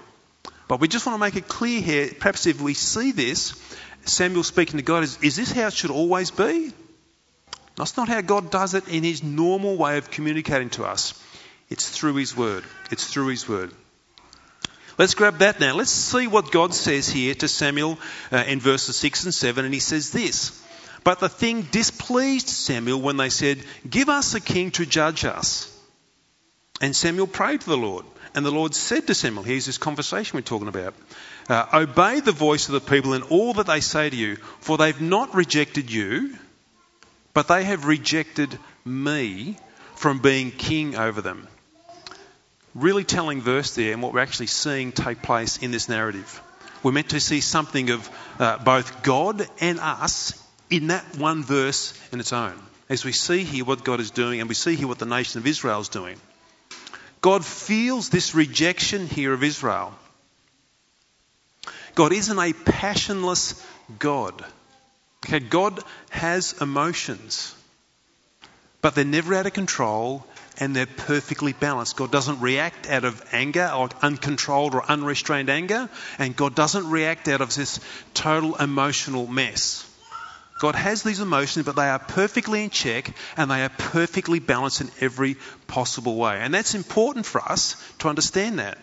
But 0.68 0.80
we 0.80 0.88
just 0.88 1.06
want 1.06 1.16
to 1.16 1.20
make 1.20 1.36
it 1.36 1.48
clear 1.48 1.80
here, 1.80 2.10
perhaps 2.16 2.46
if 2.46 2.60
we 2.60 2.74
see 2.74 3.10
this, 3.12 3.54
Samuel 4.04 4.42
speaking 4.42 4.78
to 4.78 4.82
God, 4.82 5.02
is, 5.02 5.22
is 5.22 5.36
this 5.36 5.52
how 5.52 5.66
it 5.66 5.72
should 5.72 5.90
always 5.90 6.30
be? 6.30 6.72
That's 7.76 7.96
not 7.96 8.08
how 8.08 8.20
God 8.20 8.50
does 8.50 8.74
it 8.74 8.88
in 8.88 9.04
his 9.04 9.22
normal 9.22 9.76
way 9.76 9.98
of 9.98 10.10
communicating 10.10 10.70
to 10.70 10.84
us. 10.84 11.14
It's 11.68 11.88
through 11.88 12.16
his 12.16 12.36
word. 12.36 12.64
It's 12.90 13.06
through 13.06 13.28
his 13.28 13.48
word. 13.48 13.72
Let's 14.98 15.14
grab 15.14 15.38
that 15.38 15.60
now. 15.60 15.74
Let's 15.74 15.90
see 15.90 16.26
what 16.26 16.50
God 16.52 16.74
says 16.74 17.08
here 17.08 17.34
to 17.36 17.48
Samuel 17.48 17.98
uh, 18.30 18.44
in 18.46 18.60
verses 18.60 18.96
6 18.96 19.24
and 19.24 19.34
7. 19.34 19.64
And 19.64 19.72
he 19.72 19.80
says 19.80 20.10
this 20.10 20.62
But 21.04 21.20
the 21.20 21.28
thing 21.28 21.62
displeased 21.62 22.48
Samuel 22.48 23.00
when 23.00 23.16
they 23.16 23.30
said, 23.30 23.58
Give 23.88 24.08
us 24.10 24.34
a 24.34 24.40
king 24.40 24.72
to 24.72 24.84
judge 24.84 25.24
us. 25.24 25.74
And 26.82 26.94
Samuel 26.94 27.28
prayed 27.28 27.62
to 27.62 27.68
the 27.70 27.78
Lord. 27.78 28.04
And 28.34 28.44
the 28.44 28.50
Lord 28.50 28.74
said 28.74 29.06
to 29.06 29.14
Samuel, 29.14 29.42
Here's 29.42 29.66
this 29.66 29.78
conversation 29.78 30.36
we're 30.36 30.42
talking 30.42 30.68
about 30.68 30.94
uh, 31.50 31.66
Obey 31.74 32.20
the 32.20 32.32
voice 32.32 32.68
of 32.68 32.72
the 32.72 32.80
people 32.80 33.12
in 33.12 33.22
all 33.24 33.52
that 33.54 33.66
they 33.66 33.80
say 33.80 34.08
to 34.08 34.16
you, 34.16 34.36
for 34.60 34.78
they've 34.78 35.00
not 35.00 35.34
rejected 35.34 35.90
you, 35.90 36.34
but 37.34 37.48
they 37.48 37.64
have 37.64 37.84
rejected 37.84 38.58
me 38.84 39.56
from 39.96 40.20
being 40.20 40.50
king 40.50 40.96
over 40.96 41.20
them 41.20 41.46
really 42.74 43.04
telling 43.04 43.40
verse 43.40 43.74
there 43.74 43.92
and 43.92 44.02
what 44.02 44.12
we're 44.12 44.20
actually 44.20 44.46
seeing 44.46 44.92
take 44.92 45.22
place 45.22 45.58
in 45.58 45.70
this 45.70 45.88
narrative. 45.88 46.42
We're 46.82 46.92
meant 46.92 47.10
to 47.10 47.20
see 47.20 47.40
something 47.40 47.90
of 47.90 48.10
uh, 48.38 48.58
both 48.58 49.02
God 49.02 49.46
and 49.60 49.78
us 49.80 50.32
in 50.70 50.88
that 50.88 51.04
one 51.18 51.42
verse 51.42 51.98
in 52.12 52.20
its 52.20 52.32
own. 52.32 52.54
As 52.88 53.04
we 53.04 53.12
see 53.12 53.44
here 53.44 53.64
what 53.64 53.84
God 53.84 54.00
is 54.00 54.10
doing 54.10 54.40
and 54.40 54.48
we 54.48 54.54
see 54.54 54.76
here 54.76 54.88
what 54.88 54.98
the 54.98 55.06
nation 55.06 55.40
of 55.40 55.46
Israel 55.46 55.80
is 55.80 55.88
doing. 55.88 56.18
God 57.20 57.44
feels 57.44 58.08
this 58.08 58.34
rejection 58.34 59.06
here 59.06 59.32
of 59.32 59.42
Israel. 59.42 59.94
God 61.94 62.12
isn't 62.12 62.38
a 62.38 62.52
passionless 62.52 63.64
God. 63.98 64.44
Okay, 65.24 65.40
God 65.40 65.82
has 66.10 66.60
emotions, 66.60 67.54
but 68.80 68.94
they're 68.94 69.04
never 69.04 69.34
out 69.34 69.46
of 69.46 69.52
control 69.52 70.26
and 70.58 70.76
they're 70.76 70.86
perfectly 70.86 71.52
balanced. 71.52 71.96
God 71.96 72.10
doesn't 72.10 72.40
react 72.40 72.88
out 72.88 73.04
of 73.04 73.22
anger 73.32 73.70
or 73.74 73.88
uncontrolled 74.02 74.74
or 74.74 74.84
unrestrained 74.84 75.50
anger, 75.50 75.88
and 76.18 76.36
God 76.36 76.54
doesn't 76.54 76.90
react 76.90 77.28
out 77.28 77.40
of 77.40 77.54
this 77.54 77.80
total 78.14 78.56
emotional 78.56 79.26
mess. 79.26 79.86
God 80.60 80.74
has 80.74 81.02
these 81.02 81.20
emotions, 81.20 81.64
but 81.64 81.76
they 81.76 81.88
are 81.88 81.98
perfectly 81.98 82.62
in 82.62 82.68
check 82.68 83.14
and 83.38 83.50
they 83.50 83.62
are 83.62 83.70
perfectly 83.70 84.40
balanced 84.40 84.82
in 84.82 84.90
every 85.00 85.36
possible 85.66 86.16
way. 86.16 86.38
And 86.38 86.52
that's 86.52 86.74
important 86.74 87.24
for 87.24 87.40
us 87.40 87.76
to 88.00 88.08
understand 88.08 88.58
that. 88.58 88.76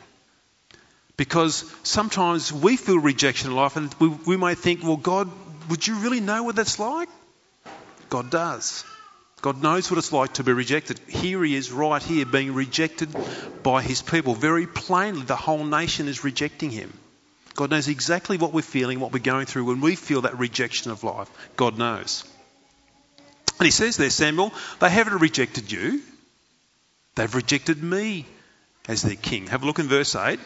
Because 1.18 1.66
sometimes 1.82 2.54
we 2.54 2.78
feel 2.78 3.00
rejection 3.00 3.50
in 3.50 3.56
life 3.56 3.76
and 3.76 3.94
we, 4.00 4.08
we 4.08 4.38
might 4.38 4.60
think, 4.60 4.84
well, 4.84 4.98
God, 4.98 5.30
would 5.70 5.86
you 5.86 5.96
really 5.96 6.20
know 6.20 6.44
what 6.44 6.56
that's 6.56 6.80
like? 6.80 7.10
God 8.10 8.30
does. 8.30 8.86
God 9.42 9.62
knows 9.62 9.92
what 9.92 9.98
it's 9.98 10.14
like 10.14 10.34
to 10.34 10.44
be 10.44 10.54
rejected. 10.54 11.00
Here 11.08 11.44
he 11.44 11.56
is, 11.56 11.72
right 11.72 12.02
here, 12.02 12.26
being 12.26 12.54
rejected 12.54 13.10
by 13.62 13.82
his 13.82 14.02
people. 14.02 14.34
Very 14.34 14.66
plainly, 14.66 15.24
the 15.24 15.36
whole 15.36 15.64
nation 15.64 16.08
is 16.08 16.24
rejecting 16.24 16.72
him. 16.72 16.92
God 17.56 17.72
knows 17.72 17.88
exactly 17.88 18.38
what 18.38 18.54
we're 18.54 18.62
feeling, 18.62 19.00
what 19.00 19.12
we're 19.12 19.20
going 19.20 19.48
through 19.48 19.66
when 19.66 19.82
we 19.82 19.96
feel 19.96 20.22
that 20.22 20.38
rejection 20.38 20.92
of 20.92 21.04
life. 21.04 21.30
God 21.56 21.78
knows. 21.78 22.24
And 23.60 23.66
he 23.66 23.72
says 23.72 23.98
there, 23.98 24.12
Samuel, 24.12 24.54
they 24.80 24.90
haven't 24.90 25.20
rejected 25.20 25.72
you, 25.72 26.02
they've 27.16 27.34
rejected 27.34 27.82
me 27.82 28.28
as 28.88 29.02
their 29.02 29.16
king. 29.16 29.48
Have 29.48 29.64
a 29.64 29.66
look 29.66 29.80
in 29.80 29.88
verse 29.88 30.16
8. 30.16 30.40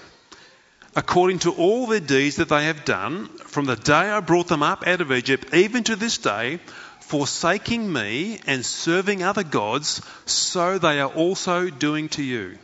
According 0.96 1.40
to 1.40 1.52
all 1.54 1.88
their 1.88 2.02
deeds 2.02 2.36
that 2.36 2.50
they 2.50 2.66
have 2.66 2.84
done, 2.84 3.28
from 3.28 3.66
the 3.66 3.78
day 3.78 3.94
I 3.94 4.20
brought 4.20 4.48
them 4.48 4.62
up 4.62 4.86
out 4.86 5.00
of 5.00 5.12
Egypt, 5.12 5.54
even 5.54 5.84
to 5.86 5.96
this 5.96 6.18
day, 6.18 6.60
forsaking 7.00 7.92
me 7.92 8.40
and 8.46 8.66
serving 8.66 9.24
other 9.24 9.44
gods, 9.44 10.02
so 10.26 10.78
they 10.78 11.00
are 11.00 11.10
also 11.10 11.70
doing 11.70 12.10
to 12.10 12.24
you. 12.24 12.58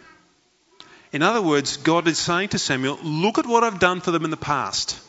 In 1.13 1.23
other 1.23 1.41
words, 1.41 1.77
God 1.77 2.07
is 2.07 2.17
saying 2.17 2.49
to 2.49 2.59
Samuel, 2.59 2.99
Look 3.01 3.37
at 3.37 3.45
what 3.45 3.63
I've 3.63 3.79
done 3.79 4.01
for 4.01 4.11
them 4.11 4.25
in 4.25 4.31
the 4.31 4.37
past. 4.37 4.99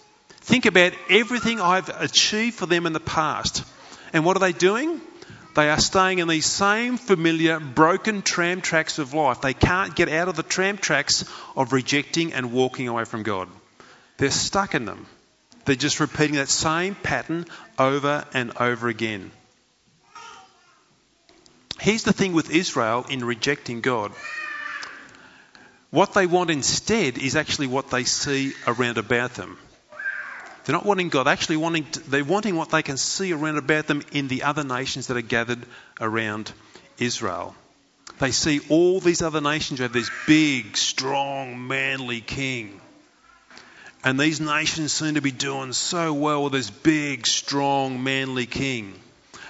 Think 0.42 0.66
about 0.66 0.92
everything 1.10 1.60
I've 1.60 1.88
achieved 1.88 2.56
for 2.56 2.66
them 2.66 2.86
in 2.86 2.92
the 2.92 3.00
past. 3.00 3.64
And 4.12 4.24
what 4.24 4.36
are 4.36 4.40
they 4.40 4.52
doing? 4.52 5.00
They 5.58 5.70
are 5.70 5.80
staying 5.80 6.20
in 6.20 6.28
these 6.28 6.46
same 6.46 6.98
familiar 6.98 7.58
broken 7.58 8.22
tram 8.22 8.60
tracks 8.60 9.00
of 9.00 9.12
life. 9.12 9.40
They 9.40 9.54
can't 9.54 9.96
get 9.96 10.08
out 10.08 10.28
of 10.28 10.36
the 10.36 10.44
tram 10.44 10.78
tracks 10.78 11.24
of 11.56 11.72
rejecting 11.72 12.32
and 12.32 12.52
walking 12.52 12.86
away 12.86 13.04
from 13.04 13.24
God. 13.24 13.48
They're 14.18 14.30
stuck 14.30 14.76
in 14.76 14.84
them. 14.84 15.06
They're 15.64 15.74
just 15.74 15.98
repeating 15.98 16.36
that 16.36 16.48
same 16.48 16.94
pattern 16.94 17.44
over 17.76 18.24
and 18.32 18.56
over 18.58 18.86
again. 18.86 19.32
Here's 21.80 22.04
the 22.04 22.12
thing 22.12 22.34
with 22.34 22.52
Israel 22.52 23.04
in 23.10 23.24
rejecting 23.24 23.80
God. 23.80 24.12
What 25.90 26.14
they 26.14 26.26
want 26.26 26.50
instead 26.50 27.18
is 27.18 27.34
actually 27.34 27.66
what 27.66 27.90
they 27.90 28.04
see 28.04 28.52
around 28.68 28.96
about 28.96 29.34
them. 29.34 29.58
They're 30.68 30.76
not 30.76 30.84
wanting 30.84 31.08
God, 31.08 31.26
actually 31.26 31.56
wanting 31.56 31.90
to, 31.92 32.10
they're 32.10 32.22
wanting 32.22 32.54
what 32.54 32.68
they 32.68 32.82
can 32.82 32.98
see 32.98 33.32
around 33.32 33.56
about 33.56 33.86
them 33.86 34.02
in 34.12 34.28
the 34.28 34.42
other 34.42 34.64
nations 34.64 35.06
that 35.06 35.16
are 35.16 35.22
gathered 35.22 35.64
around 35.98 36.52
Israel. 36.98 37.54
They 38.18 38.32
see 38.32 38.60
all 38.68 39.00
these 39.00 39.22
other 39.22 39.40
nations 39.40 39.80
have 39.80 39.94
this 39.94 40.10
big, 40.26 40.76
strong, 40.76 41.66
manly 41.66 42.20
king. 42.20 42.82
And 44.04 44.20
these 44.20 44.42
nations 44.42 44.92
seem 44.92 45.14
to 45.14 45.22
be 45.22 45.30
doing 45.30 45.72
so 45.72 46.12
well 46.12 46.44
with 46.44 46.52
this 46.52 46.68
big, 46.68 47.26
strong, 47.26 48.04
manly 48.04 48.44
king. 48.44 48.92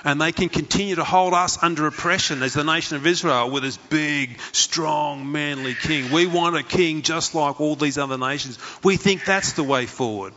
And 0.04 0.20
they 0.20 0.30
can 0.30 0.48
continue 0.48 0.94
to 0.94 1.04
hold 1.04 1.34
us 1.34 1.60
under 1.60 1.88
oppression 1.88 2.44
as 2.44 2.54
the 2.54 2.62
nation 2.62 2.94
of 2.94 3.04
Israel 3.08 3.50
with 3.50 3.64
this 3.64 3.76
big, 3.76 4.38
strong, 4.52 5.32
manly 5.32 5.74
king. 5.74 6.12
We 6.12 6.26
want 6.26 6.54
a 6.54 6.62
king 6.62 7.02
just 7.02 7.34
like 7.34 7.60
all 7.60 7.74
these 7.74 7.98
other 7.98 8.18
nations. 8.18 8.56
We 8.84 8.96
think 8.96 9.24
that's 9.24 9.54
the 9.54 9.64
way 9.64 9.86
forward. 9.86 10.32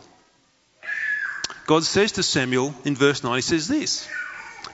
God 1.66 1.84
says 1.84 2.12
to 2.12 2.22
Samuel 2.22 2.74
in 2.84 2.96
verse 2.96 3.22
9, 3.22 3.36
He 3.36 3.42
says 3.42 3.68
this 3.68 4.08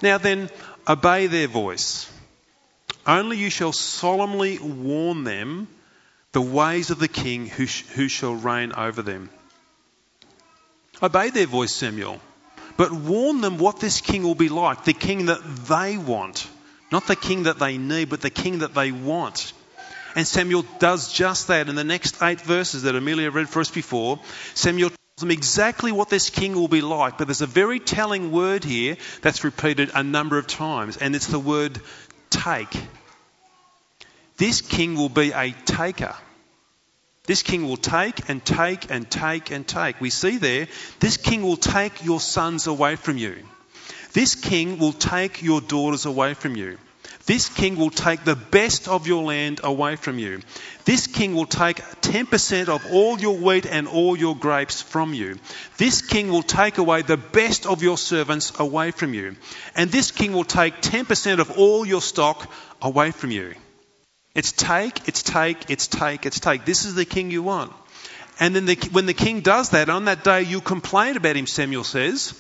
Now 0.03 0.19
then, 0.19 0.51
obey 0.87 1.27
their 1.27 1.49
voice. 1.49 2.11
Only 3.07 3.37
you 3.37 3.51
shall 3.51 3.73
solemnly 3.73 4.59
warn 4.59 5.25
them 5.25 5.69
the 6.33 6.41
ways 6.41 6.91
of 6.91 6.99
the 6.99 7.09
king 7.09 7.47
who, 7.47 7.67
sh- 7.67 7.87
who 7.95 8.09
shall 8.09 8.35
reign 8.35 8.73
over 8.73 9.03
them. 9.03 9.31
Obey 11.03 11.31
their 11.31 11.47
voice, 11.47 11.75
Samuel, 11.75 12.21
but 12.77 12.93
warn 12.93 13.41
them 13.41 13.59
what 13.59 13.81
this 13.81 14.01
king 14.01 14.25
will 14.25 14.35
be 14.35 14.49
like 14.49 14.85
the 14.85 14.93
king 14.93 15.27
that 15.27 15.43
they 15.67 15.97
want. 15.97 16.49
Not 16.91 17.07
the 17.07 17.17
king 17.17 17.45
that 17.45 17.59
they 17.59 17.79
need, 17.79 18.09
but 18.09 18.21
the 18.21 18.31
king 18.31 18.61
that 18.61 18.75
they 18.75 18.93
want. 18.93 19.53
And 20.17 20.27
Samuel 20.27 20.65
does 20.79 21.13
just 21.13 21.49
that 21.49 21.69
in 21.69 21.77
the 21.77 21.85
next 21.85 22.23
eight 22.23 22.41
verses 22.41 22.83
that 22.83 22.97
Amelia 22.97 23.31
read 23.31 23.49
for 23.49 23.61
us 23.61 23.71
before. 23.71 24.19
Samuel 24.55 24.91
exactly 25.23 25.93
what 25.93 26.09
this 26.09 26.31
king 26.31 26.55
will 26.55 26.69
be 26.69 26.81
like, 26.81 27.19
but 27.19 27.27
there's 27.27 27.43
a 27.43 27.47
very 27.47 27.81
telling 27.81 28.33
word 28.33 28.65
here 28.65 28.97
that's 29.23 29.45
repeated 29.45 29.91
a 29.95 30.03
number 30.03 30.39
of 30.39 30.47
times, 30.47 30.97
and 30.97 31.15
it's 31.15 31.27
the 31.27 31.39
word 31.39 31.81
take. 32.31 32.75
This 34.37 34.61
king 34.61 34.95
will 34.97 35.09
be 35.09 35.33
a 35.33 35.53
taker. 35.65 36.15
This 37.25 37.43
king 37.43 37.69
will 37.69 37.77
take 37.77 38.29
and 38.31 38.43
take 38.45 38.91
and 38.91 39.11
take 39.11 39.51
and 39.51 39.67
take. 39.67 40.01
We 40.01 40.11
see 40.11 40.39
there, 40.39 40.69
this 41.01 41.19
king 41.19 41.43
will 41.43 41.59
take 41.59 42.05
your 42.05 42.21
sons 42.21 42.67
away 42.67 42.97
from 42.97 43.19
you. 43.19 43.37
This 44.13 44.35
king 44.35 44.79
will 44.79 44.95
take 44.95 45.43
your 45.43 45.61
daughters 45.61 46.07
away 46.07 46.35
from 46.35 46.57
you. 46.57 46.79
This 47.29 47.51
king 47.51 47.77
will 47.77 47.91
take 47.91 48.25
the 48.25 48.37
best 48.37 48.89
of 48.89 49.07
your 49.07 49.23
land 49.23 49.61
away 49.63 49.97
from 49.97 50.19
you. 50.19 50.41
This 50.87 51.07
king 51.07 51.35
will 51.35 51.45
take 51.45 51.77
10% 52.01 52.69
of 52.69 52.91
all 52.91 53.21
your 53.21 53.37
wheat 53.37 53.67
and 53.67 53.87
all 53.87 54.17
your 54.17 54.35
grapes 54.35 54.81
from 54.81 55.13
you. 55.13 55.39
This 55.77 56.01
king 56.01 56.31
will 56.31 56.43
take 56.43 56.79
away 56.79 57.03
the 57.03 57.19
best 57.19 57.67
of 57.67 57.83
your 57.83 57.99
servants 57.99 58.59
away 58.59 58.93
from 58.93 59.13
you. 59.13 59.37
And 59.77 59.91
this 59.91 60.11
king 60.11 60.33
will 60.33 60.45
take 60.45 60.81
10% 60.81 61.39
of 61.39 61.59
all 61.59 61.85
your 61.85 62.01
stock 62.01 62.51
away 62.81 63.11
from 63.11 63.31
you. 63.31 63.55
It's 64.35 64.53
take, 64.53 65.07
it's 65.07 65.23
take, 65.23 65.69
it's 65.69 65.87
take, 65.87 66.25
it's 66.25 66.41
take. 66.41 66.65
This 66.65 66.87
is 66.87 66.95
the 66.95 67.05
king 67.05 67.31
you 67.31 67.43
want. 67.43 67.75
And 68.41 68.57
then 68.57 68.65
the, 68.65 68.89
when 68.93 69.05
the 69.05 69.13
king 69.13 69.43
does 69.43 69.69
that, 69.71 69.91
on 69.91 70.07
that 70.07 70.25
day 70.25 70.45
you 70.45 70.63
complain 70.63 71.19
about 71.19 71.37
him, 71.37 71.47
Samuel 71.47 71.85
says, 71.85 72.33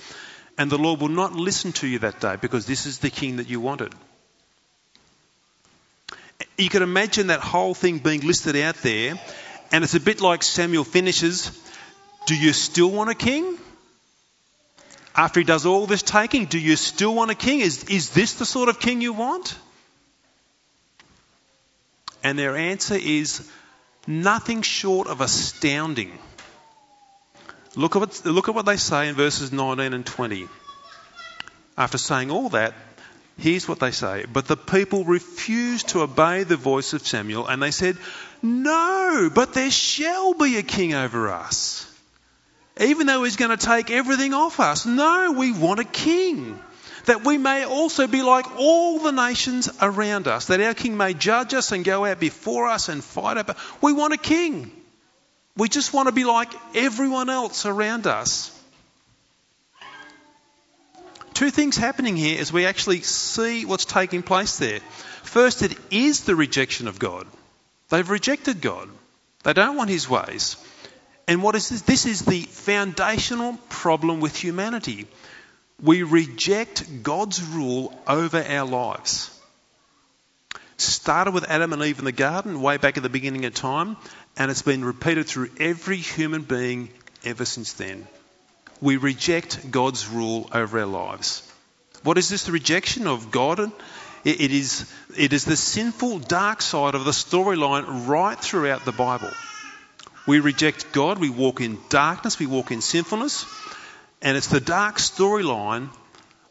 and 0.56 0.70
the 0.70 0.78
Lord 0.78 1.02
will 1.02 1.08
not 1.08 1.34
listen 1.34 1.72
to 1.72 1.86
you 1.86 1.98
that 1.98 2.20
day 2.20 2.36
because 2.36 2.64
this 2.64 2.86
is 2.86 3.00
the 3.00 3.10
king 3.10 3.36
that 3.36 3.50
you 3.50 3.60
wanted. 3.60 3.94
You 6.58 6.68
can 6.68 6.82
imagine 6.82 7.28
that 7.28 7.38
whole 7.38 7.72
thing 7.72 7.98
being 7.98 8.20
listed 8.22 8.56
out 8.56 8.74
there, 8.82 9.14
and 9.70 9.84
it's 9.84 9.94
a 9.94 10.00
bit 10.00 10.20
like 10.20 10.42
Samuel 10.42 10.84
finishes 10.84 11.52
Do 12.26 12.36
you 12.36 12.52
still 12.52 12.90
want 12.90 13.10
a 13.10 13.14
king? 13.14 13.56
After 15.14 15.40
he 15.40 15.44
does 15.44 15.66
all 15.66 15.86
this 15.86 16.02
taking, 16.02 16.44
do 16.46 16.58
you 16.58 16.76
still 16.76 17.14
want 17.14 17.30
a 17.30 17.34
king? 17.34 17.60
Is, 17.60 17.84
is 17.84 18.10
this 18.10 18.34
the 18.34 18.44
sort 18.44 18.68
of 18.68 18.78
king 18.78 19.00
you 19.00 19.12
want? 19.12 19.56
And 22.22 22.38
their 22.38 22.56
answer 22.56 22.94
is 22.94 23.48
nothing 24.06 24.62
short 24.62 25.08
of 25.08 25.20
astounding. 25.20 26.16
Look 27.74 27.96
at, 27.96 28.00
what, 28.00 28.24
look 28.24 28.48
at 28.48 28.54
what 28.54 28.66
they 28.66 28.76
say 28.76 29.08
in 29.08 29.14
verses 29.14 29.52
19 29.52 29.92
and 29.92 30.04
20. 30.04 30.48
After 31.76 31.98
saying 31.98 32.30
all 32.30 32.48
that, 32.50 32.74
here's 33.38 33.66
what 33.66 33.80
they 33.80 33.92
say. 33.92 34.26
But 34.30 34.46
the 34.46 34.56
people 34.56 35.04
refused 35.04 35.88
to 35.88 36.02
obey 36.02 36.44
the 36.44 36.56
voice 36.56 36.92
of 36.92 37.06
Samuel, 37.06 37.46
and 37.46 37.62
they 37.62 37.70
said, 37.70 37.96
No, 38.42 39.30
but 39.34 39.54
there 39.54 39.70
shall 39.70 40.34
be 40.34 40.58
a 40.58 40.62
king 40.62 40.94
over 40.94 41.30
us. 41.30 41.84
Even 42.80 43.06
though 43.06 43.24
he's 43.24 43.36
going 43.36 43.56
to 43.56 43.66
take 43.66 43.90
everything 43.90 44.34
off 44.34 44.60
us. 44.60 44.86
No, 44.86 45.34
we 45.36 45.52
want 45.52 45.80
a 45.80 45.84
king 45.84 46.60
that 47.08 47.24
we 47.24 47.38
may 47.38 47.64
also 47.64 48.06
be 48.06 48.22
like 48.22 48.46
all 48.56 48.98
the 48.98 49.12
nations 49.12 49.68
around 49.80 50.28
us, 50.28 50.46
that 50.46 50.60
our 50.60 50.74
king 50.74 50.96
may 50.96 51.14
judge 51.14 51.54
us 51.54 51.72
and 51.72 51.84
go 51.84 52.04
out 52.04 52.20
before 52.20 52.68
us 52.68 52.88
and 52.88 53.02
fight 53.02 53.38
up. 53.38 53.56
We 53.80 53.94
want 53.94 54.12
a 54.12 54.18
king. 54.18 54.70
We 55.56 55.68
just 55.68 55.92
want 55.92 56.08
to 56.08 56.12
be 56.12 56.24
like 56.24 56.52
everyone 56.74 57.30
else 57.30 57.66
around 57.66 58.06
us. 58.06 58.54
Two 61.38 61.50
things 61.50 61.76
happening 61.76 62.16
here 62.16 62.40
as 62.40 62.52
we 62.52 62.66
actually 62.66 63.02
see 63.02 63.64
what's 63.64 63.84
taking 63.84 64.24
place 64.24 64.58
there. 64.58 64.80
First, 65.22 65.62
it 65.62 65.78
is 65.88 66.24
the 66.24 66.34
rejection 66.34 66.88
of 66.88 66.98
God. 66.98 67.28
They've 67.90 68.10
rejected 68.10 68.60
God. 68.60 68.88
They 69.44 69.52
don't 69.52 69.76
want 69.76 69.88
his 69.88 70.10
ways. 70.10 70.56
And 71.28 71.40
what 71.40 71.54
is 71.54 71.68
this? 71.68 71.82
This 71.82 72.06
is 72.06 72.24
the 72.24 72.40
foundational 72.40 73.56
problem 73.68 74.18
with 74.18 74.34
humanity. 74.34 75.06
We 75.80 76.02
reject 76.02 77.04
God's 77.04 77.40
rule 77.40 77.96
over 78.08 78.42
our 78.42 78.66
lives. 78.66 79.30
Started 80.76 81.34
with 81.34 81.48
Adam 81.48 81.72
and 81.72 81.82
Eve 81.82 82.00
in 82.00 82.04
the 82.04 82.10
garden 82.10 82.62
way 82.62 82.78
back 82.78 82.96
at 82.96 83.04
the 83.04 83.08
beginning 83.08 83.44
of 83.44 83.54
time, 83.54 83.96
and 84.36 84.50
it's 84.50 84.62
been 84.62 84.84
repeated 84.84 85.28
through 85.28 85.50
every 85.60 85.98
human 85.98 86.42
being 86.42 86.88
ever 87.24 87.44
since 87.44 87.74
then. 87.74 88.08
We 88.80 88.96
reject 88.96 89.70
God's 89.70 90.08
rule 90.08 90.48
over 90.52 90.80
our 90.80 90.86
lives. 90.86 91.42
What 92.04 92.18
is 92.18 92.28
this? 92.28 92.48
Rejection 92.48 93.06
of 93.06 93.30
God? 93.30 93.72
It, 94.24 94.50
is, 94.50 94.92
it 95.16 95.32
is 95.32 95.44
the 95.44 95.56
sinful, 95.56 96.20
dark 96.20 96.60
side 96.60 96.94
of 96.94 97.04
the 97.04 97.12
storyline 97.12 98.08
right 98.08 98.38
throughout 98.38 98.84
the 98.84 98.92
Bible. 98.92 99.30
We 100.26 100.40
reject 100.40 100.92
God, 100.92 101.18
we 101.18 101.30
walk 101.30 101.60
in 101.60 101.78
darkness, 101.88 102.38
we 102.38 102.46
walk 102.46 102.70
in 102.70 102.82
sinfulness, 102.82 103.46
and 104.20 104.36
it's 104.36 104.48
the 104.48 104.60
dark 104.60 104.96
storyline 104.96 105.88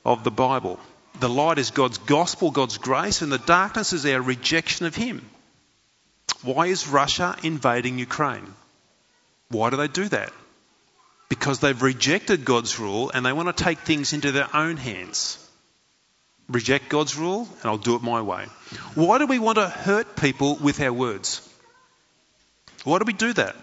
of 0.04 0.24
the 0.24 0.32
Bible. 0.32 0.80
The 1.20 1.30
light 1.30 1.60
is 1.60 1.72
God's 1.72 1.98
gospel, 2.00 2.52
God's 2.52 2.78
grace, 2.78 3.22
and 3.22 3.32
the 3.32 3.38
darkness 3.38 3.94
is 3.94 4.06
our 4.06 4.22
rejection 4.22 4.86
of 4.86 4.96
Him. 4.96 5.30
Why 6.42 6.68
is 6.68 6.88
Russia 6.88 7.36
invading 7.44 8.00
Ukraine? 8.00 8.54
Why 9.50 9.70
do 9.70 9.78
they 9.78 9.88
do 9.88 10.08
that? 10.10 10.32
Because 11.30 11.60
they've 11.60 11.82
rejected 11.82 12.46
God's 12.46 12.80
rule 12.80 13.12
and 13.14 13.26
they 13.26 13.34
want 13.34 13.56
to 13.56 13.64
take 13.64 13.80
things 13.80 14.14
into 14.14 14.32
their 14.32 14.48
own 14.56 14.78
hands. 14.78 15.44
Reject 16.48 16.88
God's 16.88 17.18
rule 17.18 17.48
and 17.62 17.66
I'll 17.66 17.78
do 17.78 17.96
it 17.96 18.02
my 18.02 18.22
way. 18.22 18.46
Why 18.96 19.18
do 19.18 19.28
we 19.28 19.40
want 19.40 19.58
to 19.58 19.68
hurt 19.68 20.16
people 20.16 20.56
with 20.56 20.82
our 20.82 20.94
words? 20.94 21.42
Why 22.86 23.00
do 23.00 23.06
we 23.06 23.14
do 23.14 23.34
that? 23.34 23.56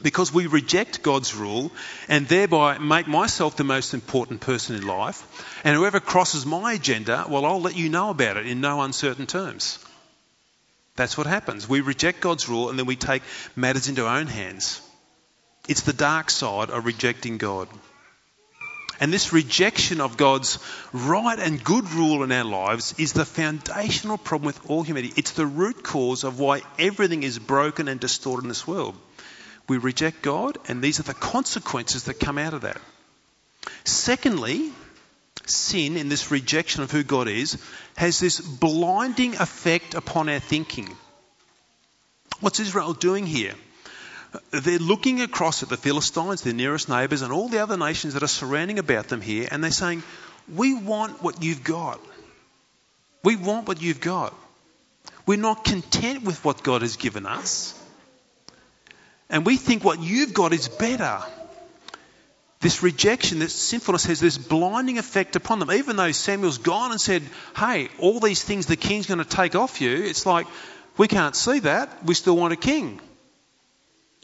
because 0.00 0.32
we 0.32 0.46
reject 0.46 1.02
God's 1.02 1.34
rule 1.34 1.70
and 2.08 2.26
thereby 2.26 2.78
make 2.78 3.06
myself 3.06 3.56
the 3.56 3.64
most 3.64 3.92
important 3.92 4.40
person 4.40 4.76
in 4.76 4.86
life. 4.86 5.60
And 5.64 5.76
whoever 5.76 6.00
crosses 6.00 6.46
my 6.46 6.74
agenda, 6.74 7.26
well, 7.28 7.44
I'll 7.44 7.60
let 7.60 7.76
you 7.76 7.88
know 7.88 8.10
about 8.10 8.36
it 8.36 8.46
in 8.46 8.60
no 8.60 8.80
uncertain 8.80 9.26
terms. 9.26 9.78
That's 10.96 11.18
what 11.18 11.26
happens. 11.26 11.68
We 11.68 11.80
reject 11.80 12.20
God's 12.20 12.48
rule 12.48 12.70
and 12.70 12.78
then 12.78 12.86
we 12.86 12.96
take 12.96 13.22
matters 13.54 13.88
into 13.88 14.06
our 14.06 14.18
own 14.18 14.26
hands. 14.26 14.80
It's 15.68 15.82
the 15.82 15.92
dark 15.92 16.30
side 16.30 16.70
of 16.70 16.86
rejecting 16.86 17.38
God. 17.38 17.68
And 19.00 19.12
this 19.12 19.32
rejection 19.32 20.00
of 20.00 20.16
God's 20.16 20.58
right 20.92 21.38
and 21.38 21.62
good 21.62 21.90
rule 21.90 22.22
in 22.22 22.30
our 22.30 22.44
lives 22.44 22.94
is 22.98 23.12
the 23.12 23.24
foundational 23.24 24.18
problem 24.18 24.46
with 24.46 24.70
all 24.70 24.82
humanity. 24.82 25.14
It's 25.16 25.32
the 25.32 25.46
root 25.46 25.82
cause 25.82 26.24
of 26.24 26.38
why 26.38 26.62
everything 26.78 27.22
is 27.22 27.38
broken 27.38 27.88
and 27.88 27.98
distorted 27.98 28.44
in 28.44 28.48
this 28.48 28.66
world. 28.66 28.94
We 29.68 29.78
reject 29.78 30.22
God, 30.22 30.58
and 30.68 30.82
these 30.82 31.00
are 31.00 31.04
the 31.04 31.14
consequences 31.14 32.04
that 32.04 32.20
come 32.20 32.38
out 32.38 32.54
of 32.54 32.60
that. 32.60 32.80
Secondly, 33.84 34.72
sin 35.46 35.96
in 35.96 36.08
this 36.08 36.30
rejection 36.30 36.82
of 36.82 36.90
who 36.90 37.02
God 37.02 37.28
is 37.28 37.58
has 37.96 38.20
this 38.20 38.40
blinding 38.40 39.36
effect 39.36 39.94
upon 39.94 40.28
our 40.28 40.40
thinking. 40.40 40.88
What's 42.40 42.60
Israel 42.60 42.92
doing 42.92 43.26
here? 43.26 43.54
They're 44.50 44.78
looking 44.78 45.20
across 45.20 45.62
at 45.62 45.68
the 45.68 45.76
Philistines, 45.76 46.42
their 46.42 46.54
nearest 46.54 46.88
neighbours, 46.88 47.22
and 47.22 47.32
all 47.32 47.48
the 47.48 47.62
other 47.62 47.76
nations 47.76 48.14
that 48.14 48.22
are 48.22 48.28
surrounding 48.28 48.78
about 48.78 49.08
them 49.08 49.20
here, 49.20 49.48
and 49.50 49.62
they're 49.62 49.70
saying, 49.70 50.02
We 50.54 50.74
want 50.74 51.22
what 51.22 51.42
you've 51.42 51.64
got. 51.64 52.00
We 53.22 53.36
want 53.36 53.68
what 53.68 53.82
you've 53.82 54.00
got. 54.00 54.34
We're 55.26 55.38
not 55.38 55.64
content 55.64 56.24
with 56.24 56.44
what 56.44 56.62
God 56.62 56.82
has 56.82 56.96
given 56.96 57.26
us. 57.26 57.78
And 59.28 59.46
we 59.46 59.56
think 59.56 59.84
what 59.84 60.00
you've 60.00 60.34
got 60.34 60.52
is 60.52 60.68
better. 60.68 61.20
This 62.60 62.82
rejection, 62.82 63.38
this 63.38 63.54
sinfulness 63.54 64.06
has 64.06 64.20
this 64.20 64.38
blinding 64.38 64.98
effect 64.98 65.36
upon 65.36 65.58
them. 65.58 65.70
Even 65.70 65.96
though 65.96 66.12
Samuel's 66.12 66.58
gone 66.58 66.90
and 66.90 67.00
said, 67.00 67.22
Hey, 67.56 67.88
all 67.98 68.20
these 68.20 68.42
things 68.42 68.66
the 68.66 68.76
king's 68.76 69.06
going 69.06 69.18
to 69.18 69.24
take 69.24 69.54
off 69.54 69.80
you, 69.80 69.90
it's 69.90 70.26
like, 70.26 70.46
we 70.96 71.08
can't 71.08 71.36
see 71.36 71.60
that. 71.60 72.04
We 72.04 72.14
still 72.14 72.36
want 72.36 72.52
a 72.52 72.56
king. 72.56 73.00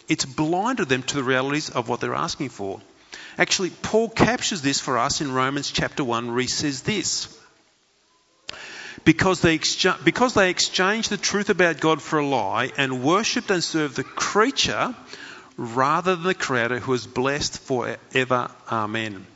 It's 0.09 0.25
blinded 0.25 0.89
them 0.89 1.03
to 1.05 1.17
the 1.17 1.23
realities 1.23 1.71
of 1.71 1.89
what 1.89 2.01
they're 2.01 2.15
asking 2.15 2.49
for. 2.49 2.81
Actually, 3.37 3.71
Paul 3.71 4.09
captures 4.09 4.63
this 4.63 4.81
for 4.81 4.99
us 4.99 5.21
in 5.21 5.33
Romans 5.33 5.71
chapter 5.71 6.03
1, 6.03 6.29
where 6.29 6.41
he 6.41 6.47
says 6.49 6.83
this 6.83 7.39
because 9.05 9.41
they, 9.41 9.55
exchange, 9.55 9.97
because 10.05 10.35
they 10.35 10.51
exchanged 10.51 11.11
the 11.11 11.17
truth 11.17 11.51
about 11.51 11.81
God 11.81 12.03
for 12.03 12.19
a 12.19 12.27
lie 12.27 12.73
and 12.77 13.03
worshipped 13.03 13.51
and 13.51 13.63
served 13.63 13.97
the 13.97 14.05
creature 14.05 14.95
rather 15.57 16.15
than 16.15 16.25
the 16.25 16.35
Creator 16.35 16.79
who 16.81 16.93
is 16.93 17.07
blessed 17.07 17.59
forever. 17.61 18.51
Amen. 18.71 19.27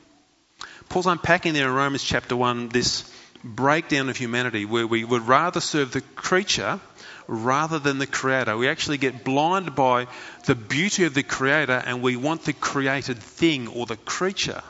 Paul's 0.89 1.07
unpacking 1.07 1.55
there 1.55 1.69
in 1.69 1.75
Romans 1.75 2.05
chapter 2.05 2.37
1 2.37 2.69
this 2.69 3.11
breakdown 3.43 4.09
of 4.09 4.17
humanity 4.17 4.65
where 4.65 4.87
we 4.87 5.05
would 5.05 5.27
rather 5.27 5.61
serve 5.61 5.93
the 5.93 6.01
creature 6.01 6.79
rather 7.27 7.79
than 7.79 7.99
the 7.99 8.07
Creator. 8.07 8.57
We 8.57 8.69
actually 8.69 8.99
get 8.99 9.25
blinded 9.25 9.75
by 9.75 10.07
the 10.47 10.55
beauty 10.55 11.05
of 11.05 11.15
the 11.15 11.23
Creator 11.23 11.83
and 11.87 12.03
we 12.03 12.17
want 12.17 12.45
the 12.45 12.53
created 12.53 13.19
thing 13.19 13.69
or 13.69 13.87
the 13.87 13.97
creature. 13.97 14.63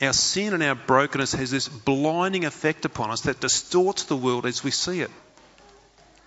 Our 0.00 0.12
sin 0.12 0.54
and 0.54 0.62
our 0.62 0.76
brokenness 0.76 1.32
has 1.32 1.50
this 1.50 1.68
blinding 1.68 2.44
effect 2.44 2.84
upon 2.84 3.10
us 3.10 3.22
that 3.22 3.40
distorts 3.40 4.04
the 4.04 4.16
world 4.16 4.46
as 4.46 4.62
we 4.62 4.70
see 4.70 5.00
it. 5.00 5.10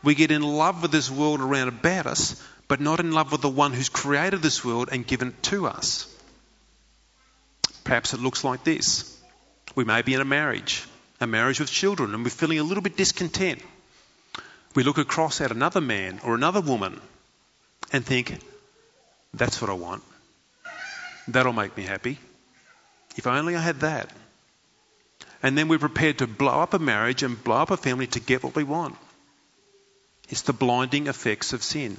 We 0.04 0.15
get 0.15 0.32
in 0.32 0.41
love 0.41 0.82
with 0.82 0.91
this 0.91 1.10
world 1.10 1.39
around 1.39 1.69
about 1.69 2.08
us, 2.08 2.41
but 2.67 2.82
not 2.82 2.99
in 2.99 3.12
love 3.12 3.32
with 3.32 3.41
the 3.41 3.49
one 3.49 3.71
who's 3.71 3.89
created 3.89 4.41
this 4.41 4.65
world 4.65 4.89
and 4.91 5.08
given 5.08 5.30
it 5.30 5.43
to 5.43 5.67
us. 5.67 6.08
Perhaps 7.84 8.13
it 8.13 8.19
looks 8.19 8.43
like 8.43 8.63
this. 8.63 9.17
We 9.75 9.86
may 9.86 10.01
be 10.01 10.13
in 10.13 10.21
a 10.21 10.25
marriage, 10.25 10.84
a 11.19 11.27
marriage 11.27 11.60
with 11.60 11.71
children, 11.71 12.13
and 12.13 12.23
we're 12.23 12.30
feeling 12.30 12.60
a 12.60 12.63
little 12.63 12.84
bit 12.84 12.97
discontent. 12.97 13.62
We 14.73 14.84
look 14.84 14.97
across 14.97 15.41
at 15.41 15.51
another 15.51 15.81
man 15.81 16.19
or 16.23 16.36
another 16.36 16.62
woman 16.62 16.99
and 17.91 18.05
think, 18.05 18.38
that's 19.34 19.62
what 19.62 19.69
I 19.69 19.73
want. 19.73 20.03
That'll 21.27 21.53
make 21.53 21.75
me 21.75 21.84
happy. 21.84 22.19
If 23.17 23.27
only 23.27 23.55
I 23.55 23.62
had 23.62 23.81
that. 23.81 24.10
And 25.43 25.57
then 25.57 25.67
we're 25.67 25.79
prepared 25.79 26.19
to 26.19 26.27
blow 26.27 26.62
up 26.62 26.73
a 26.73 26.79
marriage 26.79 27.23
and 27.23 27.41
blow 27.43 27.57
up 27.57 27.71
a 27.71 27.77
family 27.77 28.07
to 28.07 28.19
get 28.19 28.43
what 28.43 28.55
we 28.55 28.63
want. 28.63 28.95
It's 30.29 30.43
the 30.43 30.53
blinding 30.53 31.07
effects 31.07 31.51
of 31.51 31.63
sin. 31.63 31.97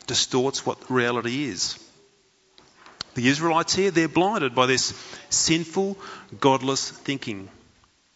It 0.00 0.06
distorts 0.06 0.66
what 0.66 0.90
reality 0.90 1.44
is. 1.44 1.78
The 3.14 3.28
Israelites 3.28 3.74
here, 3.74 3.90
they're 3.90 4.08
blinded 4.08 4.54
by 4.54 4.66
this 4.66 4.94
sinful, 5.28 5.98
godless 6.40 6.90
thinking. 6.90 7.48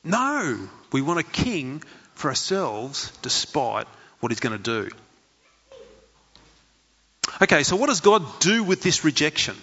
No, 0.03 0.69
we 0.91 1.03
want 1.03 1.21
a 1.21 1.23
king 1.23 1.83
for 2.17 2.29
ourselves 2.29 3.13
despite 3.23 3.87
what 4.21 4.33
he's 4.33 4.41
going 4.41 4.57
to 4.61 4.63
do. 4.63 4.91
Okay, 7.41 7.63
so 7.63 7.77
what 7.77 7.89
does 7.89 8.01
God 8.01 8.41
do 8.41 8.65
with 8.65 8.83
this 8.83 9.05
rejection? 9.05 9.57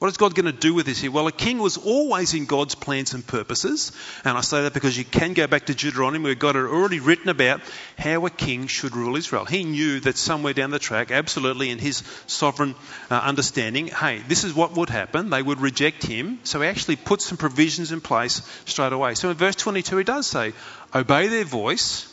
What 0.00 0.08
is 0.08 0.16
God 0.16 0.34
going 0.34 0.46
to 0.46 0.52
do 0.52 0.72
with 0.72 0.86
this 0.86 0.98
here? 0.98 1.10
Well, 1.10 1.26
a 1.26 1.32
king 1.32 1.58
was 1.58 1.76
always 1.76 2.32
in 2.32 2.46
God's 2.46 2.74
plans 2.74 3.12
and 3.12 3.26
purposes. 3.26 3.92
And 4.24 4.38
I 4.38 4.40
say 4.40 4.62
that 4.62 4.72
because 4.72 4.96
you 4.96 5.04
can 5.04 5.34
go 5.34 5.46
back 5.46 5.66
to 5.66 5.74
Deuteronomy 5.74 6.24
where 6.24 6.34
God 6.34 6.54
had 6.54 6.64
already 6.64 7.00
written 7.00 7.28
about 7.28 7.60
how 7.98 8.24
a 8.24 8.30
king 8.30 8.66
should 8.66 8.96
rule 8.96 9.14
Israel. 9.16 9.44
He 9.44 9.62
knew 9.62 10.00
that 10.00 10.16
somewhere 10.16 10.54
down 10.54 10.70
the 10.70 10.78
track, 10.78 11.10
absolutely 11.10 11.68
in 11.68 11.78
his 11.78 12.02
sovereign 12.26 12.76
uh, 13.10 13.16
understanding, 13.16 13.88
hey, 13.88 14.22
this 14.26 14.42
is 14.42 14.54
what 14.54 14.74
would 14.74 14.88
happen. 14.88 15.28
They 15.28 15.42
would 15.42 15.60
reject 15.60 16.02
him. 16.02 16.38
So 16.44 16.62
he 16.62 16.68
actually 16.68 16.96
put 16.96 17.20
some 17.20 17.36
provisions 17.36 17.92
in 17.92 18.00
place 18.00 18.40
straight 18.64 18.94
away. 18.94 19.16
So 19.16 19.28
in 19.28 19.36
verse 19.36 19.56
22, 19.56 19.98
he 19.98 20.04
does 20.04 20.26
say, 20.26 20.54
obey 20.94 21.28
their 21.28 21.44
voice 21.44 22.10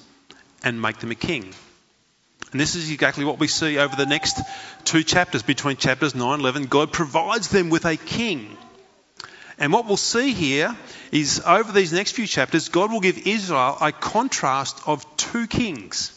and 0.62 0.82
make 0.82 0.98
them 0.98 1.12
a 1.12 1.16
king. 1.16 1.54
And 2.52 2.62
this 2.62 2.76
is 2.76 2.90
exactly 2.92 3.26
what 3.26 3.40
we 3.40 3.48
see 3.48 3.78
over 3.78 3.96
the 3.96 4.06
next 4.06 4.40
two 4.86 5.04
chapters, 5.04 5.44
between 5.44 5.78
chapters 5.78 6.16
9 6.16 6.34
and 6.34 6.42
11. 6.42 6.68
God 6.68 6.94
provides 6.94 7.50
them 7.50 7.70
with 7.70 7.86
a 7.86 7.98
king. 7.98 8.56
And 9.60 9.74
what 9.74 9.86
we'll 9.86 9.98
see 9.98 10.34
here 10.34 10.76
is 11.12 11.42
over 11.46 11.72
these 11.72 11.92
next 11.92 12.12
few 12.12 12.28
chapters, 12.28 12.70
God 12.70 12.92
will 12.92 13.02
give 13.02 13.28
Israel 13.28 13.78
a 13.82 13.92
contrast 13.92 14.82
of 14.86 15.06
two 15.18 15.48
kings. 15.48 16.14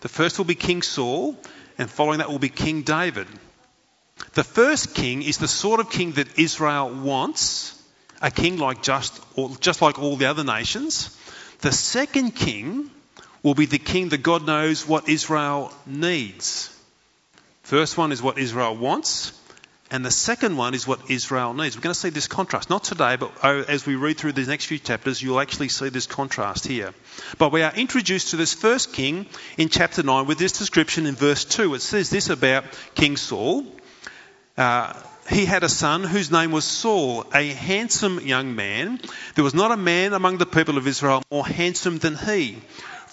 The 0.00 0.08
first 0.08 0.38
will 0.38 0.46
be 0.46 0.54
King 0.54 0.82
Saul, 0.82 1.36
and 1.78 1.90
following 1.90 2.18
that 2.18 2.30
will 2.30 2.38
be 2.38 2.48
King 2.48 2.82
David. 2.82 3.26
The 4.32 4.44
first 4.44 4.94
king 4.94 5.22
is 5.22 5.38
the 5.38 5.48
sort 5.48 5.80
of 5.80 5.90
king 5.90 6.12
that 6.12 6.38
Israel 6.38 6.88
wants, 6.90 7.80
a 8.22 8.30
king 8.30 8.56
like 8.56 8.82
just, 8.82 9.20
just 9.60 9.82
like 9.82 9.98
all 9.98 10.16
the 10.16 10.26
other 10.26 10.44
nations. 10.44 11.16
The 11.60 11.72
second 11.72 12.32
king 12.34 12.90
will 13.46 13.54
be 13.54 13.66
the 13.66 13.78
king 13.78 14.08
that 14.08 14.24
God 14.24 14.44
knows 14.44 14.88
what 14.88 15.08
Israel 15.08 15.72
needs. 15.86 16.76
First 17.62 17.96
one 17.96 18.10
is 18.10 18.20
what 18.20 18.38
Israel 18.38 18.74
wants, 18.74 19.40
and 19.88 20.04
the 20.04 20.10
second 20.10 20.56
one 20.56 20.74
is 20.74 20.84
what 20.84 21.12
Israel 21.12 21.54
needs. 21.54 21.76
We're 21.76 21.82
going 21.82 21.94
to 21.94 22.00
see 22.00 22.08
this 22.08 22.26
contrast. 22.26 22.70
Not 22.70 22.82
today, 22.82 23.14
but 23.14 23.30
oh, 23.44 23.60
as 23.68 23.86
we 23.86 23.94
read 23.94 24.18
through 24.18 24.32
these 24.32 24.48
next 24.48 24.64
few 24.64 24.80
chapters, 24.80 25.22
you'll 25.22 25.38
actually 25.38 25.68
see 25.68 25.90
this 25.90 26.08
contrast 26.08 26.66
here. 26.66 26.92
But 27.38 27.52
we 27.52 27.62
are 27.62 27.72
introduced 27.72 28.30
to 28.30 28.36
this 28.36 28.52
first 28.52 28.92
king 28.92 29.26
in 29.56 29.68
chapter 29.68 30.02
9 30.02 30.26
with 30.26 30.38
this 30.38 30.58
description 30.58 31.06
in 31.06 31.14
verse 31.14 31.44
2. 31.44 31.72
It 31.74 31.82
says 31.82 32.10
this 32.10 32.30
about 32.30 32.64
King 32.96 33.16
Saul 33.16 33.64
uh, 34.56 34.92
he 35.28 35.44
had 35.44 35.64
a 35.64 35.68
son 35.68 36.04
whose 36.04 36.30
name 36.30 36.52
was 36.52 36.64
Saul, 36.64 37.24
a 37.34 37.48
handsome 37.48 38.20
young 38.20 38.54
man. 38.54 39.00
There 39.34 39.44
was 39.44 39.54
not 39.54 39.72
a 39.72 39.76
man 39.76 40.12
among 40.12 40.38
the 40.38 40.46
people 40.46 40.78
of 40.78 40.86
Israel 40.86 41.22
more 41.30 41.46
handsome 41.46 41.98
than 41.98 42.16
he. 42.16 42.58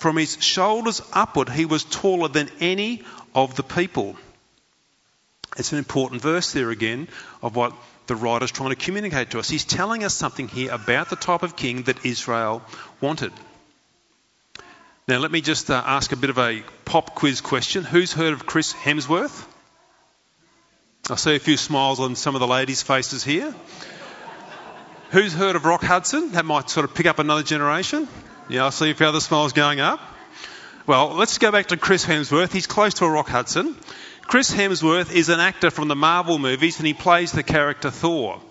From 0.04 0.18
his 0.18 0.38
shoulders 0.44 1.02
upward, 1.14 1.48
he 1.48 1.64
was 1.64 1.86
taller 1.86 2.28
than 2.28 2.50
any 2.60 3.04
of 3.34 3.56
the 3.56 3.64
people. 3.64 4.18
It's 5.56 5.72
an 5.72 5.78
important 5.78 6.22
verse 6.22 6.52
there 6.52 6.72
again 6.72 7.08
of 7.42 7.56
what 7.56 7.74
the 8.08 8.18
writer's 8.18 8.52
trying 8.52 8.72
to 8.72 8.76
communicate 8.76 9.30
to 9.32 9.40
us. 9.40 9.48
He's 9.48 9.64
telling 9.64 10.04
us 10.04 10.14
something 10.14 10.50
here 10.50 10.74
about 10.74 11.10
the 11.10 11.16
type 11.16 11.42
of 11.42 11.56
king 11.56 11.84
that 11.84 12.06
Israel 12.06 12.64
wanted. 13.00 13.32
Now, 15.08 15.20
let 15.20 15.32
me 15.32 15.40
just 15.40 15.72
uh, 15.72 15.82
ask 15.86 16.12
a 16.12 16.18
bit 16.18 16.30
of 16.30 16.38
a 16.38 16.66
pop 16.84 17.16
quiz 17.16 17.40
question. 17.40 17.86
Who's 17.86 18.12
heard 18.12 18.34
of 18.34 18.46
Chris 18.46 18.74
Hemsworth? 18.74 19.46
I 21.10 21.16
see 21.16 21.38
a 21.38 21.40
few 21.40 21.56
smiles 21.56 22.02
on 22.02 22.18
some 22.18 22.36
of 22.36 22.42
the 22.42 22.48
ladies' 22.48 22.82
faces 22.82 23.24
here. 23.24 23.56
Who's 25.12 25.32
heard 25.32 25.56
of 25.56 25.64
Rock 25.64 25.82
Hudson? 25.82 26.34
That 26.34 26.44
might 26.44 26.70
sort 26.70 26.84
of 26.84 26.94
pick 26.94 27.06
up 27.06 27.20
another 27.20 27.44
generation. 27.44 28.10
Yeah, 28.50 28.66
I 28.66 28.72
see 28.72 28.92
a 28.92 28.94
few 28.94 29.06
other 29.06 29.22
smiles 29.22 29.54
going 29.54 29.80
up. 29.80 30.02
Well, 30.86 31.14
let's 31.14 31.38
go 31.38 31.50
back 31.50 31.68
to 31.68 31.78
Chris 31.78 32.06
Hemsworth. 32.06 32.52
He's 32.52 32.68
close 32.68 32.96
to 32.96 33.06
a 33.06 33.10
Rock 33.10 33.30
Hudson. 33.30 33.74
Chris 34.24 34.54
Hemsworth 34.54 35.14
is 35.14 35.30
an 35.30 35.40
actor 35.40 35.72
from 35.72 35.88
the 35.88 35.96
Marvel 35.96 36.38
movies 36.38 36.78
and 36.78 36.86
he 36.86 36.94
plays 36.94 37.32
the 37.32 37.42
character 37.42 37.90
Thor. 37.90 38.42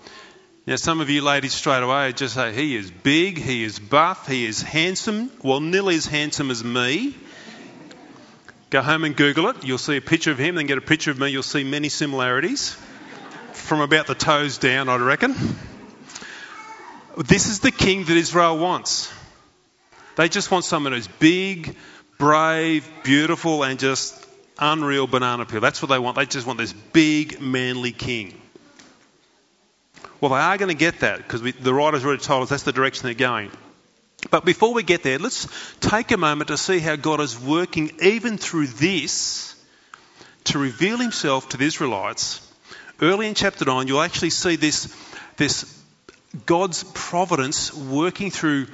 Now, 0.67 0.77
some 0.77 1.03
of 1.03 1.11
you 1.11 1.21
ladies 1.21 1.53
straight 1.53 1.83
away 1.83 2.15
just 2.15 2.35
say, 2.35 2.55
he 2.55 2.75
is 2.75 2.91
big, 2.91 3.37
he 3.37 3.65
is 3.65 3.79
buff, 3.79 4.27
he 4.27 4.47
is 4.47 4.63
handsome. 4.63 5.31
Well, 5.43 5.61
nearly 5.61 5.97
as 5.97 6.07
handsome 6.07 6.51
as 6.51 6.65
me. 6.65 7.15
Go 8.71 8.81
home 8.81 9.05
and 9.05 9.15
Google 9.15 9.49
it. 9.49 9.63
You'll 9.63 9.77
see 9.77 9.99
a 9.99 10.01
picture 10.01 10.31
of 10.31 10.39
him, 10.39 10.55
then 10.55 10.67
get 10.67 10.79
a 10.79 10.83
picture 10.83 11.11
of 11.11 11.19
me. 11.19 11.29
You'll 11.29 11.43
see 11.43 11.65
many 11.65 11.91
similarities 11.91 12.75
from 13.53 13.83
about 13.83 14.07
the 14.07 14.15
toes 14.15 14.57
down, 14.57 14.89
I 14.89 14.97
reckon. 14.97 15.35
This 17.19 17.49
is 17.49 17.61
the 17.61 17.71
king 17.71 18.05
that 18.07 18.17
Israel 18.17 18.57
wants. 18.57 19.13
They 20.16 20.29
just 20.29 20.51
want 20.51 20.64
someone 20.64 20.92
who's 20.92 21.09
big, 21.09 21.75
brave, 22.18 22.88
beautiful, 23.03 23.64
and 23.64 23.79
just 23.79 24.18
unreal 24.59 25.07
banana 25.07 25.46
peel. 25.46 25.61
That's 25.61 25.83
what 25.83 25.88
they 25.88 25.98
want. 25.98 26.16
They 26.16 26.27
just 26.27 26.46
want 26.46 26.59
this 26.59 26.72
big, 26.72 27.40
manly 27.40 27.92
king. 27.92 28.40
Well, 30.20 30.31
they 30.31 30.38
are 30.38 30.57
going 30.57 30.68
to 30.68 30.75
get 30.75 31.01
that 31.01 31.18
because 31.18 31.40
the 31.40 31.75
writer's 31.75 32.05
already 32.05 32.22
told 32.22 32.44
us 32.44 32.51
that's 32.51 32.62
the 32.62 32.72
direction 32.72 33.07
they're 33.07 33.14
going. 33.14 33.51
But 34.31 34.44
before 34.44 34.72
we 34.72 34.85
get 34.85 35.03
there, 35.03 35.18
let's 35.18 35.48
take 35.81 36.12
a 36.12 36.16
moment 36.16 36.48
to 36.48 36.57
see 36.57 36.79
how 36.79 36.94
God 36.94 37.20
is 37.20 37.38
working 37.38 37.90
even 38.01 38.38
through 38.38 38.68
this 38.68 39.57
to 40.44 40.59
reveal 40.59 40.98
himself 40.98 41.48
to 41.51 41.57
the 41.57 41.64
Israelites. 41.64 42.40
Early 43.01 43.27
in 43.27 43.35
chapter 43.35 43.64
9, 43.64 43.88
you'll 43.88 44.01
actually 44.01 44.31
see 44.31 44.55
this, 44.57 44.94
this 45.37 45.83
God's 46.46 46.85
providence 46.94 47.75
working 47.75 48.31
through 48.31 48.68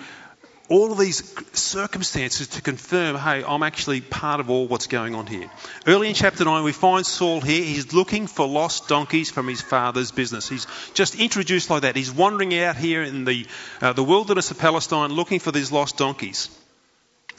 all 0.69 0.93
of 0.93 0.99
these 0.99 1.35
circumstances 1.57 2.49
to 2.49 2.63
confirm, 2.63 3.17
hey, 3.17 3.43
I'm 3.43 3.63
actually 3.63 4.03
part 4.03 4.41
of 4.41 4.51
all 4.51 4.69
what's 4.69 4.87
going 4.87 5.15
on 5.15 5.27
here. 5.27 5.51
Early 5.87 6.09
in 6.09 6.15
chapter 6.15 6.45
9, 6.45 6.63
we 6.63 6.73
find 6.73 7.07
Saul 7.07 7.41
here. 7.41 7.63
He's 7.63 7.95
looking 7.95 8.27
for 8.27 8.47
lost 8.47 8.87
donkeys 8.87 9.31
from 9.31 9.49
his 9.49 9.63
father's 9.63 10.11
business. 10.11 10.49
He's 10.49 10.67
just 10.93 11.15
introduced 11.15 11.71
like 11.71 11.83
that. 11.83 11.97
He's 11.97 12.13
wandering 12.13 12.59
out 12.59 12.77
here 12.77 13.03
in 13.03 13.25
the, 13.25 13.47
uh, 13.81 13.95
the 13.95 14.05
wilderness 14.05 14.51
of 14.51 14.59
Palestine 14.59 15.11
looking 15.11 15.41
for 15.41 15.53
these 15.53 15.73
lost 15.73 15.97
donkeys. 15.97 16.51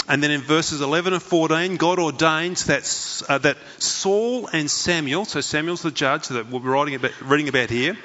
And 0.07 0.23
then 0.23 0.31
in 0.31 0.41
verses 0.41 0.81
11 0.81 1.13
and 1.13 1.21
14, 1.21 1.77
God 1.77 1.99
ordains 1.99 2.65
that, 2.65 3.25
uh, 3.29 3.37
that 3.39 3.57
Saul 3.77 4.49
and 4.51 4.71
Samuel, 4.71 5.25
so 5.25 5.39
Samuel's 5.41 5.83
the 5.83 5.91
judge 5.91 6.29
that 6.29 6.49
we're 6.49 6.61
writing 6.61 6.95
about, 6.95 7.11
reading 7.21 7.47
about 7.47 7.69
here, 7.69 7.95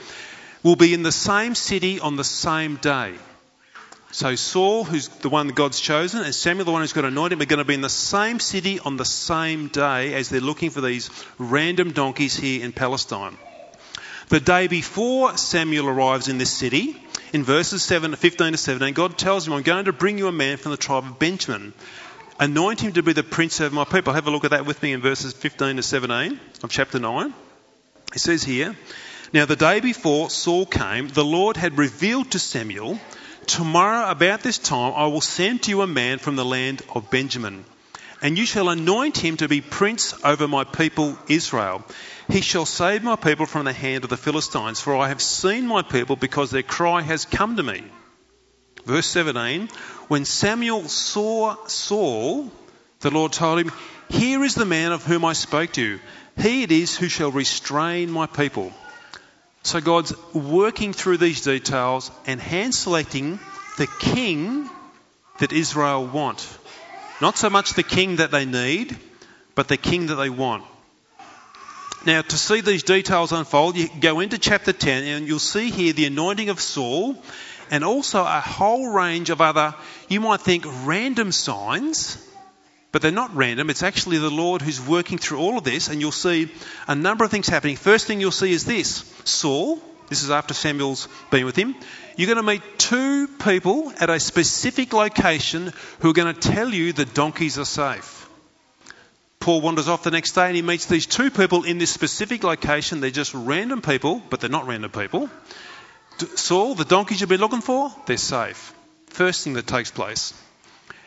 will 0.63 0.77
be 0.77 0.93
in 0.93 1.03
the 1.03 1.13
same 1.13 1.55
city 1.55 2.01
on 2.01 2.17
the 2.17 2.25
same 2.25 2.77
day. 2.77 3.15
So 4.14 4.37
Saul, 4.37 4.85
who's 4.85 5.09
the 5.09 5.29
one 5.29 5.48
that 5.48 5.57
God's 5.57 5.81
chosen, 5.81 6.22
and 6.22 6.33
Samuel, 6.33 6.66
the 6.66 6.70
one 6.70 6.83
who's 6.83 6.92
got 6.92 7.05
anointed, 7.05 7.42
are 7.42 7.46
going 7.46 7.59
to 7.59 7.64
be 7.64 7.74
in 7.74 7.81
the 7.81 7.88
same 7.88 8.38
city 8.38 8.79
on 8.79 8.96
the 8.96 9.05
same 9.05 9.66
day 9.66 10.14
as 10.14 10.29
they're 10.29 10.40
looking 10.40 10.70
for 10.70 10.81
these 10.81 11.11
random 11.37 11.90
donkeys 11.90 12.37
here 12.37 12.64
in 12.64 12.70
Palestine. 12.70 13.37
The 14.29 14.38
day 14.38 14.68
before 14.68 15.37
Samuel 15.37 15.88
arrives 15.88 16.29
in 16.29 16.38
this 16.38 16.53
city, 16.53 16.96
in 17.33 17.42
verses 17.42 17.83
7, 17.83 18.14
15 18.14 18.53
to 18.53 18.57
17, 18.57 18.94
God 18.94 19.18
tells 19.18 19.48
him, 19.48 19.53
I'm 19.53 19.64
going 19.64 19.87
to 19.87 19.92
bring 19.92 20.16
you 20.16 20.29
a 20.29 20.33
man 20.33 20.59
from 20.59 20.70
the 20.70 20.77
tribe 20.77 21.03
of 21.03 21.18
Benjamin. 21.18 21.74
Anoint 22.38 22.81
him 22.83 22.92
to 22.92 23.03
be 23.03 23.14
the 23.14 23.24
prince 23.24 23.59
of 23.59 23.72
my 23.72 23.83
people. 23.83 24.12
Have 24.12 24.29
a 24.29 24.31
look 24.31 24.44
at 24.44 24.53
that 24.53 24.64
with 24.64 24.81
me 24.81 24.92
in 24.92 25.00
verses 25.00 25.33
15 25.33 25.74
to 25.74 25.83
17 25.83 26.38
of 26.62 26.70
chapter 26.70 27.00
9. 27.00 27.35
It 28.14 28.20
says 28.20 28.44
here, 28.44 28.77
Now 29.33 29.44
the 29.44 29.57
day 29.57 29.81
before 29.81 30.31
Saul 30.31 30.66
came, 30.66 31.09
the 31.09 31.24
Lord 31.24 31.57
had 31.57 31.79
revealed 31.79 32.31
to 32.31 32.38
Samuel 32.38 33.00
Tomorrow, 33.46 34.11
about 34.11 34.42
this 34.42 34.59
time, 34.59 34.92
I 34.94 35.07
will 35.07 35.20
send 35.20 35.62
to 35.62 35.70
you 35.70 35.83
a 35.83 35.87
man 35.87 36.18
from 36.18 36.37
the 36.37 36.44
land 36.44 36.83
of 36.94 37.11
Benjamin, 37.11 37.64
and 38.22 38.38
you 38.38 38.46
shall 38.46 38.68
anoint 38.68 39.18
him 39.18 39.37
to 39.38 39.48
be 39.48 39.61
prince 39.61 40.14
over 40.24 40.48
my 40.48 40.64
people 40.64 41.18
Israel. 41.28 41.85
He 42.28 42.40
shall 42.40 42.64
save 42.64 43.02
my 43.02 43.16
people 43.16 43.46
from 43.46 43.66
the 43.66 43.72
hand 43.72 44.04
of 44.04 44.11
the 44.11 44.16
Philistines, 44.16 44.80
for 44.80 44.96
I 44.96 45.09
have 45.09 45.20
seen 45.20 45.66
my 45.66 45.83
people 45.83 46.16
because 46.16 46.50
their 46.50 46.62
cry 46.62 47.02
has 47.02 47.26
come 47.26 47.57
to 47.57 47.62
me. 47.62 47.85
Verse 48.85 49.07
17 49.07 49.68
When 50.09 50.24
Samuel 50.24 50.88
saw 50.88 51.66
Saul, 51.66 52.50
the 53.00 53.11
Lord 53.11 53.33
told 53.33 53.61
him, 53.61 53.72
Here 54.09 54.42
is 54.42 54.54
the 54.54 54.64
man 54.64 54.92
of 54.92 55.04
whom 55.04 55.24
I 55.24 55.35
spoke 55.35 55.72
to 55.72 55.83
you. 55.83 56.00
He 56.38 56.62
it 56.62 56.72
is 56.72 56.96
who 56.96 57.09
shall 57.09 57.30
restrain 57.30 58.11
my 58.11 58.26
people. 58.26 58.72
So 59.64 59.81
God's 59.81 60.14
working 60.35 60.92
through 60.92 61.16
these 61.16 61.40
details 61.40 62.11
and 62.27 62.38
hand 62.38 62.74
selecting 62.74 63.40
the 63.79 63.88
king 63.98 64.68
that 65.38 65.53
Israel 65.53 66.07
want. 66.07 66.46
Not 67.22 67.38
so 67.38 67.48
much 67.48 67.72
the 67.72 67.83
king 67.83 68.16
that 68.16 68.31
they 68.31 68.44
need, 68.44 68.94
but 69.55 69.68
the 69.68 69.79
king 69.79 70.09
that 70.09 70.16
they 70.16 70.29
want. 70.29 70.64
Now, 72.05 72.20
to 72.20 72.37
see 72.37 72.61
these 72.61 72.83
details 72.83 73.33
unfold, 73.33 73.77
you 73.77 73.88
go 74.00 74.20
into 74.20 74.37
chapter 74.37 74.74
10 74.74 75.05
and 75.05 75.27
you'll 75.27 75.38
see 75.38 75.70
here 75.70 75.94
the 75.94 76.05
anointing 76.05 76.50
of 76.50 76.61
Saul 76.61 77.16
and 77.70 77.83
also 77.83 78.22
a 78.22 78.40
whole 78.40 78.90
range 78.90 79.31
of 79.31 79.40
other, 79.40 79.74
you 80.11 80.20
might 80.20 80.42
think, 80.42 80.66
random 80.85 81.33
signs 81.33 82.18
but 82.94 83.02
they're 83.02 83.11
not 83.11 83.35
random. 83.35 83.70
It's 83.70 83.83
actually 83.83 84.18
the 84.18 84.30
Lord 84.30 84.62
who's 84.62 84.80
working 84.80 85.18
through 85.18 85.40
all 85.40 85.59
of 85.59 85.64
this, 85.64 85.88
and 85.88 86.00
you'll 86.00 86.12
see 86.12 86.48
a 86.87 86.94
number 86.94 87.24
of 87.24 87.30
things 87.33 87.48
happening. 87.48 87.74
First 87.74 88.07
thing 88.07 88.20
you'll 88.20 88.30
see 88.30 88.52
is 88.52 88.64
this 88.64 89.12
Saul, 89.24 89.83
this 90.09 90.22
is 90.22 90.30
after 90.30 90.54
Samuel's 90.54 91.09
been 91.28 91.44
with 91.44 91.57
him, 91.57 91.74
you're 92.16 92.33
going 92.33 92.37
to 92.37 92.44
meet 92.44 92.62
two 92.78 93.26
people 93.26 93.92
at 93.98 94.11
a 94.11 94.20
specific 94.20 94.92
location 94.92 95.72
who 95.98 96.11
are 96.11 96.12
going 96.12 96.33
to 96.33 96.40
tell 96.40 96.68
you 96.68 96.92
the 96.92 97.04
donkeys 97.04 97.59
are 97.59 97.64
safe. 97.64 98.28
Paul 99.40 99.61
wanders 99.61 99.88
off 99.88 100.04
the 100.04 100.12
next 100.12 100.30
day 100.30 100.46
and 100.46 100.54
he 100.54 100.62
meets 100.62 100.87
these 100.87 101.07
two 101.07 101.33
people 101.33 101.64
in 101.64 101.78
this 101.78 101.90
specific 101.90 102.44
location. 102.44 103.00
They're 103.00 103.11
just 103.11 103.35
random 103.35 103.83
people, 103.83 104.22
but 104.30 104.38
they're 104.40 104.48
not 104.48 104.68
random 104.68 104.92
people. 104.92 105.28
Saul, 106.37 106.76
the 106.76 106.85
donkeys 106.85 107.20
you've 107.20 107.28
been 107.28 107.40
looking 107.40 107.61
for, 107.61 107.92
they're 108.07 108.18
safe. 108.18 108.72
First 109.09 109.42
thing 109.42 109.54
that 109.54 109.66
takes 109.66 109.90
place. 109.90 110.33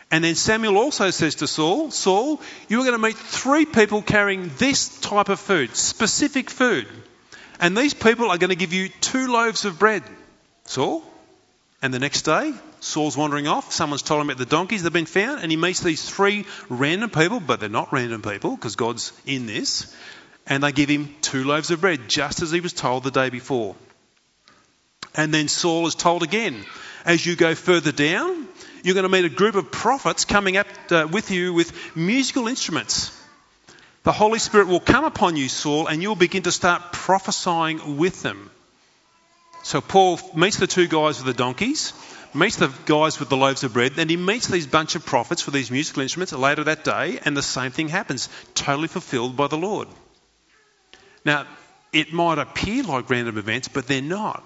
And 0.10 0.24
then 0.24 0.36
Samuel 0.36 0.78
also 0.78 1.10
says 1.10 1.36
to 1.36 1.48
Saul, 1.48 1.92
Saul, 1.92 2.42
you 2.70 2.80
are 2.80 2.86
going 2.86 3.00
to 3.00 3.08
meet 3.08 3.18
three 3.18 3.66
people 3.66 4.02
carrying 4.02 4.50
this 4.58 5.00
type 5.02 5.28
of 5.30 5.40
food, 5.40 5.76
specific 5.76 6.50
food. 6.50 6.88
And 7.60 7.76
these 7.76 7.94
people 7.94 8.32
are 8.32 8.38
going 8.38 8.52
to 8.52 8.56
give 8.56 8.72
you 8.72 8.90
two 9.02 9.28
loaves 9.28 9.66
of 9.66 9.80
bread. 9.80 10.04
Saul? 10.66 11.04
And 11.82 11.94
the 11.94 12.00
next 12.00 12.22
day, 12.22 12.54
Saul's 12.80 13.18
wandering 13.18 13.48
off. 13.48 13.74
Someone's 13.74 14.02
told 14.02 14.22
him 14.22 14.30
about 14.30 14.38
the 14.38 14.46
donkeys 14.46 14.84
that 14.84 14.88
have 14.88 14.94
been 14.94 15.06
found, 15.06 15.42
and 15.42 15.52
he 15.52 15.58
meets 15.58 15.82
these 15.82 16.08
three 16.08 16.46
random 16.70 17.10
people, 17.10 17.40
but 17.40 17.60
they're 17.60 17.70
not 17.70 17.92
random 17.92 18.22
people 18.22 18.56
because 18.56 18.76
God's 18.76 19.12
in 19.26 19.46
this. 19.46 19.94
And 20.46 20.64
they 20.64 20.72
give 20.72 20.90
him 20.90 21.14
two 21.22 21.44
loaves 21.44 21.72
of 21.72 21.82
bread, 21.82 22.08
just 22.08 22.42
as 22.42 22.52
he 22.52 22.62
was 22.62 22.72
told 22.72 23.04
the 23.04 23.12
day 23.12 23.30
before. 23.30 23.76
And 25.14 25.34
then 25.34 25.50
Saul 25.50 25.88
is 25.88 25.96
told 25.96 26.24
again, 26.24 26.64
as 27.04 27.26
you 27.26 27.36
go 27.36 27.56
further 27.56 27.92
down, 27.92 28.48
you're 28.88 28.94
going 28.94 29.04
to 29.04 29.10
meet 29.10 29.26
a 29.26 29.30
group 29.30 29.56
of 29.56 29.70
prophets 29.70 30.24
coming 30.24 30.56
up 30.56 30.68
uh, 30.92 31.08
with 31.12 31.30
you 31.30 31.54
with 31.54 31.74
musical 31.96 32.48
instruments. 32.48 33.12
The 34.04 34.14
Holy 34.14 34.40
Spirit 34.40 34.68
will 34.68 34.80
come 34.80 35.04
upon 35.04 35.36
you, 35.36 35.50
Saul, 35.50 35.88
and 35.88 36.02
you'll 36.02 36.16
begin 36.16 36.44
to 36.44 36.52
start 36.54 36.94
prophesying 36.94 37.98
with 37.98 38.24
them. 38.24 38.50
So 39.64 39.82
Paul 39.82 40.20
meets 40.34 40.58
the 40.58 40.68
two 40.68 40.88
guys 40.88 41.18
with 41.18 41.26
the 41.26 41.34
donkeys, 41.34 41.92
meets 42.34 42.56
the 42.56 42.72
guys 42.86 43.20
with 43.20 43.28
the 43.28 43.36
loaves 43.36 43.66
of 43.66 43.74
bread, 43.74 43.96
then 43.96 44.08
he 44.08 44.16
meets 44.16 44.48
these 44.48 44.66
bunch 44.66 44.96
of 44.96 45.06
prophets 45.06 45.46
with 45.46 45.54
these 45.54 45.70
musical 45.70 46.04
instruments 46.04 46.32
later 46.32 46.64
that 46.64 46.86
day, 46.86 47.20
and 47.26 47.36
the 47.36 47.44
same 47.44 47.72
thing 47.72 47.90
happens, 47.90 48.30
totally 48.56 48.88
fulfilled 48.88 49.36
by 49.36 49.48
the 49.48 49.58
Lord. 49.58 49.90
Now, 51.26 51.46
it 51.92 52.14
might 52.14 52.38
appear 52.38 52.84
like 52.84 53.10
random 53.10 53.38
events, 53.38 53.68
but 53.68 53.88
they're 53.88 54.02
not. 54.02 54.42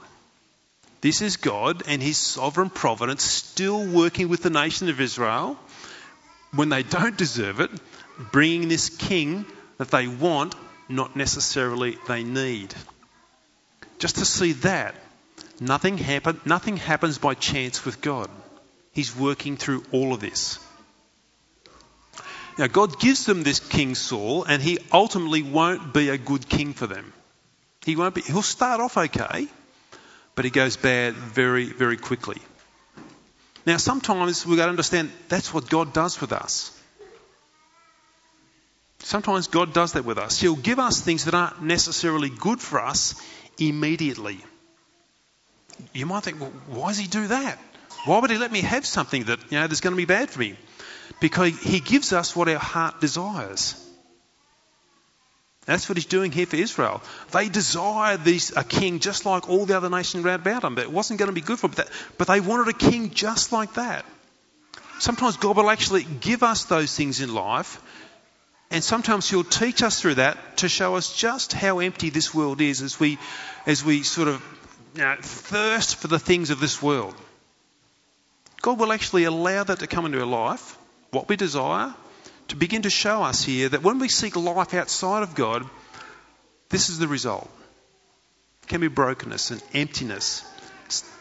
This 1.02 1.22
is 1.22 1.38
God 1.38 1.84
and 1.88 2.02
His 2.02 2.18
sovereign 2.18 2.70
providence 2.70 3.24
still 3.24 3.84
working 3.86 4.30
with 4.30 4.44
the 4.44 4.52
nation 4.52 4.88
of 4.90 5.02
Israel 5.02 5.58
when 6.54 6.70
they 6.70 6.84
don't 6.84 7.18
deserve 7.18 7.60
it, 7.60 7.72
bringing 8.32 8.68
this 8.68 8.90
king 8.90 9.46
that 9.78 9.90
they 9.90 10.08
want, 10.08 10.54
not 10.90 11.16
necessarily 11.16 11.98
they 12.08 12.24
need. 12.24 12.74
just 13.98 14.18
to 14.18 14.26
see 14.26 14.54
that 14.54 14.96
nothing, 15.60 15.98
happen, 15.98 16.42
nothing 16.44 16.78
happens 16.78 17.18
by 17.20 17.36
chance 17.36 17.86
with 17.86 18.02
God. 18.02 18.30
He's 18.92 19.16
working 19.16 19.58
through 19.58 19.84
all 19.92 20.14
of 20.14 20.20
this. 20.20 20.60
Now, 22.58 22.68
God 22.68 23.00
gives 23.00 23.26
them 23.26 23.44
this 23.44 23.60
King 23.60 23.96
Saul, 23.96 24.44
and 24.44 24.62
he 24.62 24.80
ultimately 24.92 25.42
won't 25.42 25.94
be 25.94 26.10
a 26.10 26.18
good 26.18 26.50
king 26.50 26.74
for 26.74 26.88
them. 26.88 27.14
He 27.86 27.96
won't 27.96 28.16
be, 28.16 28.22
he'll 28.22 28.42
start 28.42 28.82
off 28.82 28.98
okay, 28.98 29.48
but 30.36 30.46
it 30.46 30.52
goes 30.52 30.78
bad 30.78 31.14
very, 31.14 31.66
very 31.66 31.98
quickly. 31.98 32.38
Now, 33.66 33.78
sometimes 33.78 34.46
we've 34.46 34.58
got 34.58 34.66
to 34.66 34.72
understand 34.72 35.12
that's 35.30 35.54
what 35.54 35.70
God 35.70 35.94
does 35.94 36.20
with 36.20 36.32
us. 36.32 36.78
Sometimes 39.00 39.48
God 39.48 39.74
does 39.74 39.94
that 39.94 40.06
with 40.06 40.18
us. 40.18 40.40
He'll 40.40 40.56
give 40.56 40.80
us 40.80 41.02
things 41.02 41.26
that 41.26 41.34
aren't 41.34 41.62
necessarily 41.62 42.30
good 42.30 42.60
for 42.60 42.80
us 42.80 43.16
immediately. 43.60 44.40
You 45.94 46.06
might 46.06 46.24
think, 46.24 46.40
well, 46.40 46.52
why 46.68 46.90
does 46.90 46.98
He 46.98 47.08
do 47.08 47.28
that? 47.28 47.58
Why 48.06 48.20
would 48.20 48.30
He 48.30 48.38
let 48.38 48.52
me 48.52 48.62
have 48.62 48.86
something 48.86 49.26
that, 49.26 49.40
you 49.52 49.60
know, 49.60 49.68
that's 49.68 49.82
going 49.82 49.94
to 49.94 49.98
be 49.98 50.06
bad 50.06 50.30
for 50.30 50.40
me? 50.40 50.56
Because 51.20 51.60
He 51.60 51.80
gives 51.80 52.14
us 52.14 52.36
what 52.36 52.48
our 52.48 52.58
heart 52.60 53.02
desires. 53.02 53.76
That's 55.66 55.88
what 55.88 55.98
he's 55.98 56.06
doing 56.06 56.32
here 56.32 56.48
for 56.48 56.56
Israel. 56.56 57.04
They 57.32 57.48
desire 57.48 58.18
this, 58.18 58.52
a 58.56 58.64
king 58.64 59.00
just 59.00 59.26
like 59.26 59.48
all 59.48 59.66
the 59.66 59.78
other 59.78 59.90
nations 59.90 60.26
around 60.26 60.42
about 60.42 60.64
them. 60.64 60.76
But 60.76 60.86
it 60.86 60.92
wasn't 60.92 61.20
going 61.20 61.28
to 61.30 61.36
be 61.36 61.42
good 61.42 61.60
for 61.60 61.68
them. 61.68 61.76
But, 61.76 61.90
but 62.18 62.28
they 62.28 62.40
wanted 62.40 62.68
a 62.68 62.78
king 62.78 63.12
just 63.12 63.52
like 63.52 63.76
that. 63.76 64.04
Sometimes 65.00 65.38
God 65.38 65.58
will 65.58 65.70
actually 65.70 66.04
give 66.04 66.42
us 66.42 66.66
those 66.66 66.96
things 66.96 67.22
in 67.22 67.34
life. 67.34 67.80
And 68.72 68.84
sometimes 68.84 69.30
he'll 69.30 69.44
teach 69.44 69.84
us 69.84 70.00
through 70.00 70.16
that 70.16 70.58
to 70.58 70.70
show 70.70 70.96
us 70.96 71.16
just 71.16 71.54
how 71.54 71.80
empty 71.80 72.10
this 72.10 72.34
world 72.34 72.62
is 72.62 72.82
as 72.82 73.00
we, 73.00 73.20
as 73.68 73.84
we 73.84 74.02
sort 74.04 74.30
of 74.30 74.42
you 74.96 75.02
know, 75.02 75.16
thirst 75.20 75.98
for 75.98 76.08
the 76.08 76.20
things 76.20 76.50
of 76.50 76.60
this 76.60 76.82
world. 76.82 77.14
God 78.62 78.80
will 78.80 78.94
actually 78.94 79.26
allow 79.26 79.64
that 79.64 79.80
to 79.80 79.88
come 79.88 80.06
into 80.06 80.20
our 80.20 80.26
life, 80.26 80.78
what 81.12 81.28
we 81.28 81.36
desire, 81.36 81.94
to 82.52 82.58
begin 82.58 82.82
to 82.82 82.90
show 82.90 83.24
us 83.24 83.44
here 83.44 83.70
that 83.70 83.82
when 83.82 83.98
we 84.00 84.10
seek 84.10 84.36
life 84.36 84.74
outside 84.74 85.24
of 85.24 85.36
God, 85.36 85.66
this 86.68 86.90
is 86.90 87.00
the 87.00 87.08
result. 87.08 87.50
It 88.64 88.68
can 88.68 88.82
be 88.82 88.90
brokenness 88.90 89.52
and 89.52 89.64
emptiness, 89.74 90.44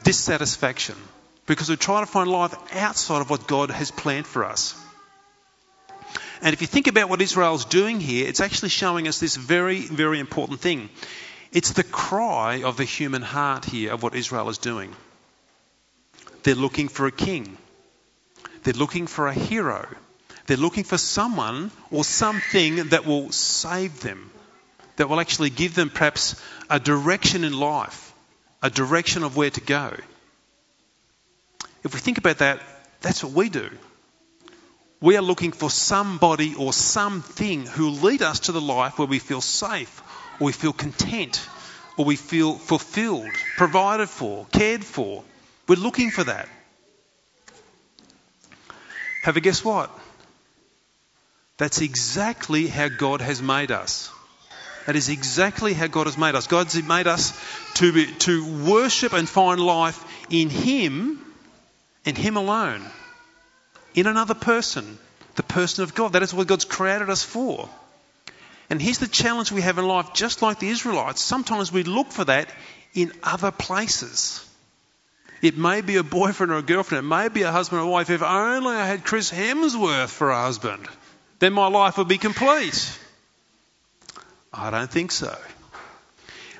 dissatisfaction, 0.02 0.96
because 1.46 1.68
we're 1.68 1.76
trying 1.76 2.04
to 2.04 2.10
find 2.10 2.28
life 2.28 2.54
outside 2.74 3.20
of 3.20 3.30
what 3.30 3.46
God 3.46 3.70
has 3.70 3.92
planned 3.92 4.26
for 4.26 4.44
us. 4.44 4.74
And 6.42 6.52
if 6.52 6.62
you 6.62 6.66
think 6.66 6.88
about 6.88 7.08
what 7.08 7.22
Israel's 7.22 7.64
doing 7.64 8.00
here, 8.00 8.26
it's 8.26 8.40
actually 8.40 8.70
showing 8.70 9.06
us 9.06 9.20
this 9.20 9.36
very, 9.36 9.82
very 9.82 10.18
important 10.18 10.58
thing. 10.58 10.88
It's 11.52 11.74
the 11.74 11.84
cry 11.84 12.64
of 12.64 12.76
the 12.76 12.84
human 12.84 13.22
heart 13.22 13.64
here 13.64 13.92
of 13.92 14.02
what 14.02 14.16
Israel 14.16 14.48
is 14.48 14.58
doing. 14.58 14.96
They're 16.42 16.56
looking 16.56 16.88
for 16.88 17.06
a 17.06 17.12
king. 17.12 17.56
They're 18.64 18.74
looking 18.74 19.06
for 19.06 19.28
a 19.28 19.32
hero. 19.32 19.86
They're 20.50 20.56
looking 20.56 20.82
for 20.82 20.98
someone 20.98 21.70
or 21.92 22.02
something 22.02 22.88
that 22.88 23.06
will 23.06 23.30
save 23.30 24.00
them, 24.00 24.32
that 24.96 25.08
will 25.08 25.20
actually 25.20 25.50
give 25.50 25.76
them 25.76 25.90
perhaps 25.90 26.34
a 26.68 26.80
direction 26.80 27.44
in 27.44 27.52
life, 27.52 28.12
a 28.60 28.68
direction 28.68 29.22
of 29.22 29.36
where 29.36 29.50
to 29.50 29.60
go. 29.60 29.94
If 31.84 31.94
we 31.94 32.00
think 32.00 32.18
about 32.18 32.38
that, 32.38 32.58
that's 33.00 33.22
what 33.22 33.32
we 33.32 33.48
do. 33.48 33.70
We 35.00 35.16
are 35.16 35.22
looking 35.22 35.52
for 35.52 35.70
somebody 35.70 36.56
or 36.56 36.72
something 36.72 37.64
who 37.66 37.84
will 37.84 38.00
lead 38.00 38.20
us 38.20 38.40
to 38.40 38.52
the 38.52 38.60
life 38.60 38.98
where 38.98 39.06
we 39.06 39.20
feel 39.20 39.40
safe, 39.40 40.02
or 40.40 40.46
we 40.46 40.52
feel 40.52 40.72
content, 40.72 41.48
or 41.96 42.04
we 42.04 42.16
feel 42.16 42.54
fulfilled, 42.54 43.30
provided 43.56 44.08
for, 44.08 44.46
cared 44.50 44.84
for. 44.84 45.22
We're 45.68 45.76
looking 45.76 46.10
for 46.10 46.24
that. 46.24 46.48
Have 49.22 49.36
a 49.36 49.40
guess 49.40 49.64
what? 49.64 49.96
That's 51.60 51.82
exactly 51.82 52.68
how 52.68 52.88
God 52.88 53.20
has 53.20 53.42
made 53.42 53.70
us. 53.70 54.10
That 54.86 54.96
is 54.96 55.10
exactly 55.10 55.74
how 55.74 55.88
God 55.88 56.06
has 56.06 56.16
made 56.16 56.34
us. 56.34 56.46
God's 56.46 56.82
made 56.82 57.06
us 57.06 57.38
to, 57.74 57.92
be, 57.92 58.06
to 58.20 58.64
worship 58.64 59.12
and 59.12 59.28
find 59.28 59.60
life 59.60 60.02
in 60.30 60.48
Him 60.48 61.22
and 62.06 62.16
Him 62.16 62.38
alone, 62.38 62.82
in 63.94 64.06
another 64.06 64.32
person, 64.32 64.98
the 65.34 65.42
person 65.42 65.84
of 65.84 65.94
God. 65.94 66.14
That 66.14 66.22
is 66.22 66.32
what 66.32 66.46
God's 66.46 66.64
created 66.64 67.10
us 67.10 67.22
for. 67.22 67.68
And 68.70 68.80
here's 68.80 68.96
the 68.96 69.06
challenge 69.06 69.52
we 69.52 69.60
have 69.60 69.76
in 69.76 69.86
life, 69.86 70.14
just 70.14 70.40
like 70.40 70.60
the 70.60 70.70
Israelites. 70.70 71.20
Sometimes 71.20 71.70
we 71.70 71.82
look 71.82 72.10
for 72.10 72.24
that 72.24 72.48
in 72.94 73.12
other 73.22 73.50
places. 73.50 74.48
It 75.42 75.58
may 75.58 75.82
be 75.82 75.96
a 75.96 76.02
boyfriend 76.02 76.52
or 76.52 76.56
a 76.56 76.62
girlfriend, 76.62 77.04
it 77.04 77.08
may 77.08 77.28
be 77.28 77.42
a 77.42 77.52
husband 77.52 77.82
or 77.82 77.90
wife. 77.90 78.08
If 78.08 78.22
only 78.22 78.74
I 78.74 78.86
had 78.86 79.04
Chris 79.04 79.30
Hemsworth 79.30 80.08
for 80.08 80.30
a 80.30 80.40
husband 80.40 80.88
then 81.40 81.52
my 81.52 81.66
life 81.66 81.98
would 81.98 82.08
be 82.08 82.18
complete. 82.18 82.98
I 84.52 84.70
don't 84.70 84.90
think 84.90 85.10
so. 85.10 85.36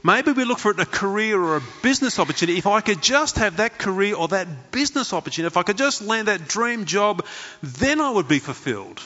Maybe 0.02 0.32
we 0.32 0.44
look 0.44 0.58
for 0.58 0.70
it 0.70 0.78
in 0.78 0.80
a 0.80 0.86
career 0.86 1.38
or 1.40 1.56
a 1.56 1.62
business 1.82 2.18
opportunity. 2.18 2.58
If 2.58 2.66
I 2.66 2.80
could 2.80 3.02
just 3.02 3.36
have 3.36 3.58
that 3.58 3.78
career 3.78 4.14
or 4.16 4.28
that 4.28 4.72
business 4.72 5.12
opportunity, 5.12 5.46
if 5.46 5.58
I 5.58 5.62
could 5.62 5.76
just 5.76 6.00
land 6.00 6.28
that 6.28 6.48
dream 6.48 6.86
job, 6.86 7.26
then 7.62 8.00
I 8.00 8.10
would 8.10 8.26
be 8.26 8.38
fulfilled. 8.38 9.00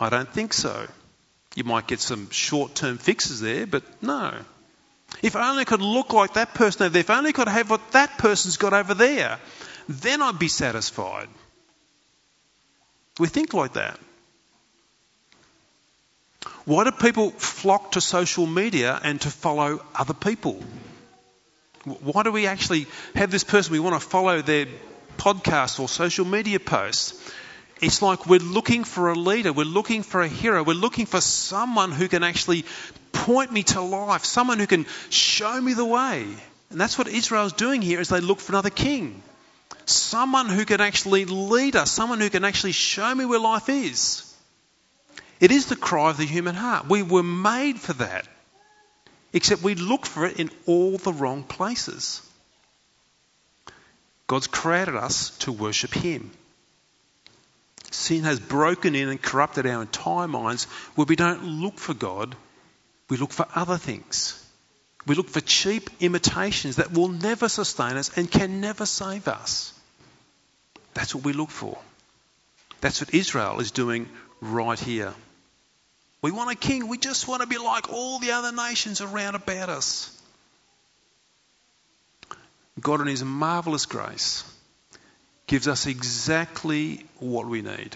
I 0.00 0.08
don't 0.10 0.28
think 0.28 0.52
so. 0.52 0.86
You 1.54 1.64
might 1.64 1.86
get 1.86 2.00
some 2.00 2.30
short 2.30 2.74
term 2.74 2.98
fixes 2.98 3.40
there, 3.40 3.66
but 3.66 3.84
no. 4.02 4.34
If 5.22 5.36
I 5.36 5.50
only 5.50 5.64
could 5.64 5.80
look 5.80 6.12
like 6.12 6.34
that 6.34 6.54
person 6.54 6.82
over 6.82 6.92
there, 6.92 7.00
if 7.00 7.10
I 7.10 7.18
only 7.18 7.32
could 7.32 7.48
have 7.48 7.70
what 7.70 7.92
that 7.92 8.18
person's 8.18 8.56
got 8.56 8.72
over 8.72 8.94
there, 8.94 9.38
then 9.88 10.20
I'd 10.20 10.38
be 10.38 10.48
satisfied. 10.48 11.28
We 13.18 13.28
think 13.28 13.52
like 13.54 13.74
that. 13.74 13.98
Why 16.64 16.84
do 16.84 16.92
people 16.92 17.30
flock 17.30 17.92
to 17.92 18.00
social 18.00 18.46
media 18.46 18.98
and 19.02 19.20
to 19.22 19.30
follow 19.30 19.82
other 19.94 20.14
people? 20.14 20.62
Why 21.84 22.22
do 22.22 22.32
we 22.32 22.46
actually 22.46 22.86
have 23.14 23.30
this 23.30 23.44
person 23.44 23.72
we 23.72 23.80
want 23.80 24.00
to 24.00 24.06
follow 24.06 24.42
their 24.42 24.66
podcast 25.16 25.80
or 25.80 25.88
social 25.88 26.24
media 26.24 26.60
posts? 26.60 27.32
It's 27.80 28.02
like 28.02 28.26
we're 28.26 28.40
looking 28.40 28.84
for 28.84 29.10
a 29.10 29.14
leader, 29.14 29.52
we're 29.52 29.64
looking 29.64 30.02
for 30.02 30.20
a 30.20 30.28
hero, 30.28 30.62
we're 30.62 30.74
looking 30.74 31.06
for 31.06 31.20
someone 31.20 31.92
who 31.92 32.08
can 32.08 32.22
actually 32.22 32.64
point 33.12 33.52
me 33.52 33.62
to 33.62 33.80
life, 33.80 34.24
someone 34.24 34.58
who 34.58 34.66
can 34.66 34.86
show 35.10 35.60
me 35.60 35.74
the 35.74 35.84
way. 35.84 36.26
And 36.70 36.80
that's 36.80 36.98
what 36.98 37.08
Israel's 37.08 37.52
doing 37.52 37.80
here 37.80 38.00
as 38.00 38.08
they 38.08 38.20
look 38.20 38.40
for 38.40 38.52
another 38.52 38.70
king 38.70 39.22
someone 39.88 40.48
who 40.48 40.64
can 40.64 40.80
actually 40.80 41.24
lead 41.24 41.76
us, 41.76 41.90
someone 41.90 42.20
who 42.20 42.30
can 42.30 42.44
actually 42.44 42.72
show 42.72 43.14
me 43.14 43.24
where 43.24 43.38
life 43.38 43.68
is. 43.68 44.24
It 45.40 45.50
is 45.50 45.66
the 45.66 45.76
cry 45.76 46.10
of 46.10 46.16
the 46.16 46.24
human 46.24 46.54
heart. 46.54 46.88
We 46.88 47.02
were 47.02 47.22
made 47.22 47.78
for 47.78 47.92
that, 47.94 48.26
except 49.32 49.62
we 49.62 49.74
look 49.74 50.06
for 50.06 50.26
it 50.26 50.40
in 50.40 50.50
all 50.66 50.98
the 50.98 51.12
wrong 51.12 51.44
places. 51.44 52.22
God's 54.26 54.46
created 54.46 54.96
us 54.96 55.30
to 55.38 55.52
worship 55.52 55.92
Him. 55.94 56.30
Sin 57.90 58.24
has 58.24 58.38
broken 58.38 58.94
in 58.94 59.08
and 59.08 59.20
corrupted 59.20 59.66
our 59.66 59.82
entire 59.82 60.28
minds 60.28 60.64
where 60.94 61.06
we 61.06 61.16
don't 61.16 61.44
look 61.44 61.78
for 61.78 61.94
God, 61.94 62.36
we 63.08 63.16
look 63.16 63.32
for 63.32 63.46
other 63.54 63.78
things. 63.78 64.44
We 65.06 65.14
look 65.14 65.30
for 65.30 65.40
cheap 65.40 65.88
imitations 66.00 66.76
that 66.76 66.92
will 66.92 67.08
never 67.08 67.48
sustain 67.48 67.96
us 67.96 68.16
and 68.18 68.30
can 68.30 68.60
never 68.60 68.84
save 68.84 69.26
us. 69.26 69.72
That's 70.98 71.14
what 71.14 71.22
we 71.22 71.32
look 71.32 71.50
for. 71.50 71.78
That's 72.80 73.00
what 73.00 73.14
Israel 73.14 73.60
is 73.60 73.70
doing 73.70 74.08
right 74.40 74.76
here. 74.76 75.14
We 76.22 76.32
want 76.32 76.50
a 76.50 76.56
king. 76.56 76.88
We 76.88 76.98
just 76.98 77.28
want 77.28 77.40
to 77.42 77.46
be 77.46 77.56
like 77.56 77.92
all 77.92 78.18
the 78.18 78.32
other 78.32 78.50
nations 78.50 79.00
around 79.00 79.36
about 79.36 79.68
us. 79.68 80.10
God, 82.80 83.00
in 83.00 83.06
His 83.06 83.22
marvelous 83.22 83.86
grace, 83.86 84.42
gives 85.46 85.68
us 85.68 85.86
exactly 85.86 87.06
what 87.20 87.46
we 87.46 87.62
need. 87.62 87.94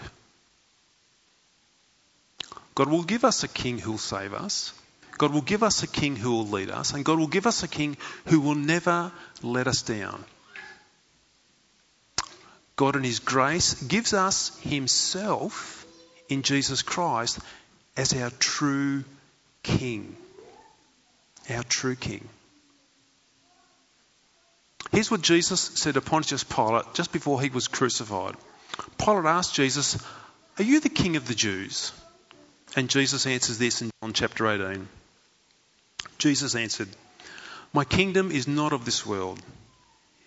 God 2.73 2.87
will 2.87 3.03
give 3.03 3.25
us 3.25 3.43
a 3.43 3.49
king 3.49 3.79
who 3.79 3.91
will 3.91 3.97
save 3.97 4.33
us. 4.33 4.71
God 5.17 5.33
will 5.33 5.41
give 5.41 5.61
us 5.61 5.83
a 5.83 5.87
king 5.87 6.15
who 6.15 6.31
will 6.31 6.47
lead 6.47 6.69
us. 6.69 6.93
And 6.93 7.03
God 7.03 7.19
will 7.19 7.27
give 7.27 7.47
us 7.47 7.63
a 7.63 7.67
king 7.67 7.97
who 8.27 8.39
will 8.39 8.55
never 8.55 9.11
let 9.41 9.67
us 9.67 9.81
down. 9.81 10.23
God, 12.83 12.97
in 12.97 13.05
His 13.05 13.19
grace, 13.19 13.75
gives 13.81 14.13
us 14.13 14.59
Himself 14.59 15.85
in 16.27 16.41
Jesus 16.41 16.81
Christ 16.81 17.39
as 17.95 18.13
our 18.13 18.29
true 18.29 19.05
King. 19.63 20.17
Our 21.49 21.63
true 21.63 21.95
King. 21.95 22.27
Here's 24.91 25.09
what 25.09 25.21
Jesus 25.21 25.61
said 25.61 25.93
to 25.93 26.01
Pontius 26.01 26.43
Pilate 26.43 26.93
just 26.93 27.13
before 27.13 27.41
he 27.41 27.47
was 27.47 27.69
crucified. 27.69 28.35
Pilate 28.97 29.27
asked 29.27 29.55
Jesus, 29.55 29.97
Are 30.59 30.63
you 30.63 30.81
the 30.81 30.89
King 30.89 31.15
of 31.15 31.25
the 31.25 31.35
Jews? 31.35 31.93
And 32.75 32.89
Jesus 32.89 33.25
answers 33.25 33.59
this 33.59 33.81
in 33.81 33.91
John 34.01 34.11
chapter 34.11 34.45
18. 34.45 34.89
Jesus 36.17 36.53
answered, 36.53 36.89
My 37.71 37.85
kingdom 37.85 38.29
is 38.29 38.45
not 38.45 38.73
of 38.73 38.83
this 38.83 39.05
world. 39.05 39.41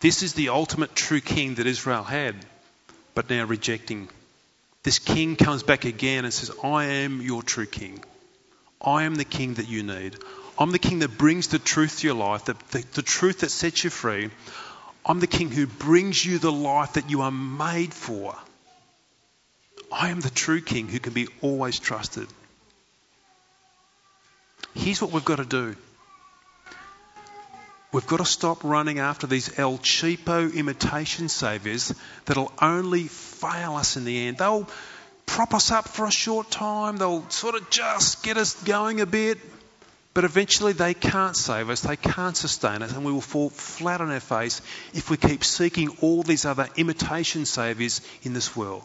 This 0.00 0.22
is 0.22 0.34
the 0.34 0.50
ultimate 0.50 0.94
true 0.94 1.20
king 1.20 1.54
that 1.54 1.66
Israel 1.66 2.02
had, 2.02 2.36
but 3.14 3.30
now 3.30 3.44
rejecting. 3.44 4.08
This 4.82 4.98
king 4.98 5.36
comes 5.36 5.62
back 5.62 5.84
again 5.84 6.24
and 6.24 6.32
says, 6.32 6.50
I 6.62 6.84
am 6.84 7.22
your 7.22 7.42
true 7.42 7.66
king. 7.66 8.04
I 8.80 9.04
am 9.04 9.14
the 9.14 9.24
king 9.24 9.54
that 9.54 9.68
you 9.68 9.82
need. 9.82 10.16
I'm 10.58 10.70
the 10.70 10.78
king 10.78 11.00
that 11.00 11.18
brings 11.18 11.48
the 11.48 11.58
truth 11.58 12.00
to 12.00 12.06
your 12.06 12.16
life, 12.16 12.44
the, 12.44 12.56
the, 12.70 12.84
the 12.94 13.02
truth 13.02 13.40
that 13.40 13.50
sets 13.50 13.82
you 13.82 13.90
free. 13.90 14.30
I'm 15.06 15.20
the 15.20 15.26
king 15.26 15.50
who 15.50 15.66
brings 15.66 16.24
you 16.24 16.38
the 16.38 16.52
life 16.52 16.94
that 16.94 17.10
you 17.10 17.22
are 17.22 17.30
made 17.30 17.92
for. 17.92 18.36
I 19.92 20.10
am 20.10 20.20
the 20.20 20.30
true 20.30 20.60
king 20.60 20.88
who 20.88 20.98
can 20.98 21.12
be 21.12 21.28
always 21.40 21.78
trusted. 21.78 22.28
Here's 24.74 25.00
what 25.00 25.12
we've 25.12 25.24
got 25.24 25.36
to 25.36 25.44
do. 25.44 25.76
We've 27.94 28.04
got 28.08 28.16
to 28.16 28.24
stop 28.24 28.64
running 28.64 28.98
after 28.98 29.28
these 29.28 29.56
El 29.56 29.78
Cheapo 29.78 30.52
imitation 30.52 31.28
saviours 31.28 31.94
that'll 32.24 32.50
only 32.60 33.04
fail 33.04 33.76
us 33.76 33.96
in 33.96 34.04
the 34.04 34.26
end. 34.26 34.38
They'll 34.38 34.68
prop 35.26 35.54
us 35.54 35.70
up 35.70 35.86
for 35.86 36.04
a 36.04 36.10
short 36.10 36.50
time, 36.50 36.96
they'll 36.96 37.30
sort 37.30 37.54
of 37.54 37.70
just 37.70 38.24
get 38.24 38.36
us 38.36 38.60
going 38.64 39.00
a 39.00 39.06
bit, 39.06 39.38
but 40.12 40.24
eventually 40.24 40.72
they 40.72 40.92
can't 40.92 41.36
save 41.36 41.70
us, 41.70 41.82
they 41.82 41.94
can't 41.94 42.36
sustain 42.36 42.82
us, 42.82 42.92
and 42.92 43.04
we 43.04 43.12
will 43.12 43.20
fall 43.20 43.50
flat 43.50 44.00
on 44.00 44.10
our 44.10 44.18
face 44.18 44.60
if 44.92 45.08
we 45.08 45.16
keep 45.16 45.44
seeking 45.44 45.90
all 46.00 46.24
these 46.24 46.44
other 46.44 46.68
imitation 46.76 47.46
saviours 47.46 48.00
in 48.24 48.32
this 48.32 48.56
world. 48.56 48.82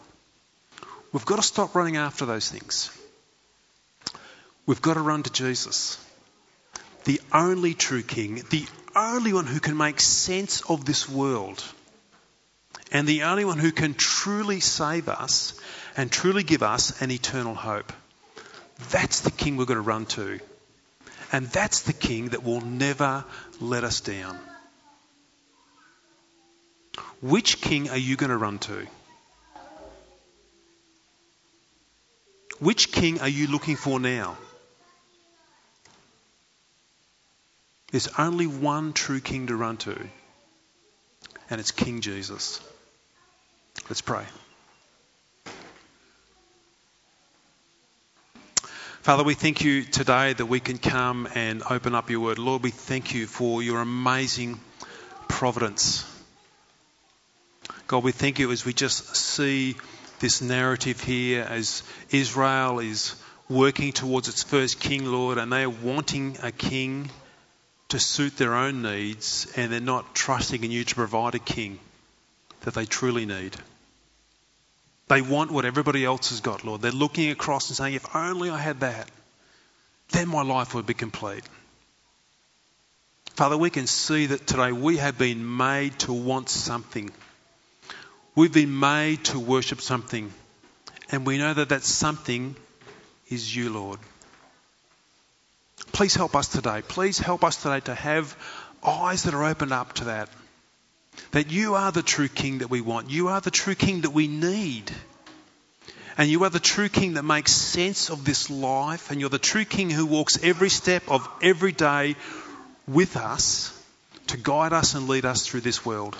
We've 1.12 1.26
got 1.26 1.36
to 1.36 1.42
stop 1.42 1.74
running 1.74 1.96
after 1.96 2.26
those 2.26 2.48
things. 2.48 2.96
We've 4.66 4.80
got 4.80 4.94
to 4.94 5.00
run 5.00 5.24
to 5.24 5.32
Jesus, 5.32 5.98
the 7.06 7.20
only 7.32 7.74
true 7.74 8.04
King, 8.04 8.44
the 8.50 8.66
only 8.94 9.32
one 9.32 9.46
who 9.46 9.60
can 9.60 9.76
make 9.76 10.00
sense 10.00 10.62
of 10.62 10.84
this 10.84 11.08
world 11.08 11.62
and 12.92 13.06
the 13.06 13.22
only 13.22 13.44
one 13.44 13.58
who 13.58 13.72
can 13.72 13.94
truly 13.94 14.60
save 14.60 15.08
us 15.08 15.58
and 15.96 16.10
truly 16.10 16.42
give 16.42 16.62
us 16.62 17.00
an 17.02 17.10
eternal 17.10 17.54
hope. 17.54 17.92
That's 18.90 19.20
the 19.20 19.30
King 19.30 19.56
we're 19.56 19.66
going 19.66 19.76
to 19.76 19.82
run 19.82 20.06
to. 20.06 20.40
And 21.32 21.46
that's 21.46 21.82
the 21.82 21.92
King 21.92 22.30
that 22.30 22.42
will 22.42 22.60
never 22.60 23.24
let 23.60 23.84
us 23.84 24.00
down. 24.00 24.38
Which 27.20 27.60
King 27.60 27.90
are 27.90 27.98
you 27.98 28.16
going 28.16 28.30
to 28.30 28.36
run 28.36 28.58
to? 28.60 28.86
Which 32.58 32.90
King 32.90 33.20
are 33.20 33.28
you 33.28 33.46
looking 33.46 33.76
for 33.76 34.00
now? 34.00 34.36
There's 37.90 38.08
only 38.18 38.46
one 38.46 38.92
true 38.92 39.20
king 39.20 39.48
to 39.48 39.56
run 39.56 39.76
to, 39.78 39.98
and 41.48 41.60
it's 41.60 41.72
King 41.72 42.00
Jesus. 42.00 42.60
Let's 43.88 44.00
pray. 44.00 44.24
Father, 49.02 49.24
we 49.24 49.34
thank 49.34 49.64
you 49.64 49.82
today 49.82 50.34
that 50.34 50.46
we 50.46 50.60
can 50.60 50.78
come 50.78 51.26
and 51.34 51.62
open 51.68 51.94
up 51.96 52.10
your 52.10 52.20
word. 52.20 52.38
Lord, 52.38 52.62
we 52.62 52.70
thank 52.70 53.12
you 53.12 53.26
for 53.26 53.60
your 53.62 53.80
amazing 53.80 54.60
providence. 55.26 56.04
God, 57.88 58.04
we 58.04 58.12
thank 58.12 58.38
you 58.38 58.52
as 58.52 58.64
we 58.64 58.72
just 58.72 59.16
see 59.16 59.74
this 60.20 60.42
narrative 60.42 61.00
here 61.00 61.42
as 61.42 61.82
Israel 62.10 62.78
is 62.78 63.16
working 63.48 63.90
towards 63.92 64.28
its 64.28 64.44
first 64.44 64.78
king, 64.78 65.06
Lord, 65.06 65.38
and 65.38 65.52
they 65.52 65.64
are 65.64 65.70
wanting 65.70 66.36
a 66.42 66.52
king 66.52 67.10
to 67.90 67.98
suit 67.98 68.36
their 68.36 68.54
own 68.54 68.82
needs 68.82 69.52
and 69.56 69.72
they're 69.72 69.80
not 69.80 70.14
trusting 70.14 70.64
in 70.64 70.70
you 70.70 70.84
to 70.84 70.94
provide 70.94 71.34
a 71.34 71.38
king 71.38 71.78
that 72.62 72.74
they 72.74 72.86
truly 72.86 73.26
need. 73.26 73.56
They 75.08 75.22
want 75.22 75.50
what 75.50 75.64
everybody 75.64 76.04
else 76.04 76.30
has 76.30 76.40
got, 76.40 76.64
Lord. 76.64 76.82
They're 76.82 76.92
looking 76.92 77.30
across 77.30 77.68
and 77.68 77.76
saying, 77.76 77.94
if 77.94 78.14
only 78.14 78.48
I 78.48 78.58
had 78.58 78.80
that, 78.80 79.10
then 80.10 80.28
my 80.28 80.42
life 80.42 80.74
would 80.74 80.86
be 80.86 80.94
complete. 80.94 81.44
Father, 83.34 83.56
we 83.56 83.70
can 83.70 83.86
see 83.86 84.26
that 84.26 84.46
today 84.46 84.70
we 84.70 84.98
have 84.98 85.18
been 85.18 85.56
made 85.56 85.98
to 86.00 86.12
want 86.12 86.48
something. 86.48 87.10
We've 88.34 88.52
been 88.52 88.78
made 88.78 89.24
to 89.26 89.40
worship 89.40 89.80
something. 89.80 90.32
And 91.10 91.26
we 91.26 91.38
know 91.38 91.54
that 91.54 91.70
that 91.70 91.82
something 91.82 92.54
is 93.28 93.54
you, 93.54 93.70
Lord. 93.70 93.98
Please 95.92 96.14
help 96.14 96.36
us 96.36 96.48
today. 96.48 96.82
Please 96.86 97.18
help 97.18 97.44
us 97.44 97.62
today 97.62 97.80
to 97.80 97.94
have 97.94 98.36
eyes 98.84 99.24
that 99.24 99.34
are 99.34 99.44
opened 99.44 99.72
up 99.72 99.92
to 99.94 100.04
that. 100.04 100.28
That 101.32 101.50
you 101.50 101.74
are 101.74 101.92
the 101.92 102.02
true 102.02 102.28
King 102.28 102.58
that 102.58 102.70
we 102.70 102.80
want. 102.80 103.10
You 103.10 103.28
are 103.28 103.40
the 103.40 103.50
true 103.50 103.74
King 103.74 104.02
that 104.02 104.10
we 104.10 104.26
need. 104.26 104.90
And 106.16 106.28
you 106.28 106.44
are 106.44 106.50
the 106.50 106.60
true 106.60 106.88
King 106.88 107.14
that 107.14 107.24
makes 107.24 107.52
sense 107.52 108.10
of 108.10 108.24
this 108.24 108.50
life. 108.50 109.10
And 109.10 109.20
you're 109.20 109.30
the 109.30 109.38
true 109.38 109.64
King 109.64 109.90
who 109.90 110.06
walks 110.06 110.42
every 110.42 110.70
step 110.70 111.02
of 111.08 111.28
every 111.42 111.72
day 111.72 112.16
with 112.86 113.16
us 113.16 113.76
to 114.28 114.36
guide 114.36 114.72
us 114.72 114.94
and 114.94 115.08
lead 115.08 115.24
us 115.24 115.46
through 115.46 115.60
this 115.60 115.84
world. 115.84 116.16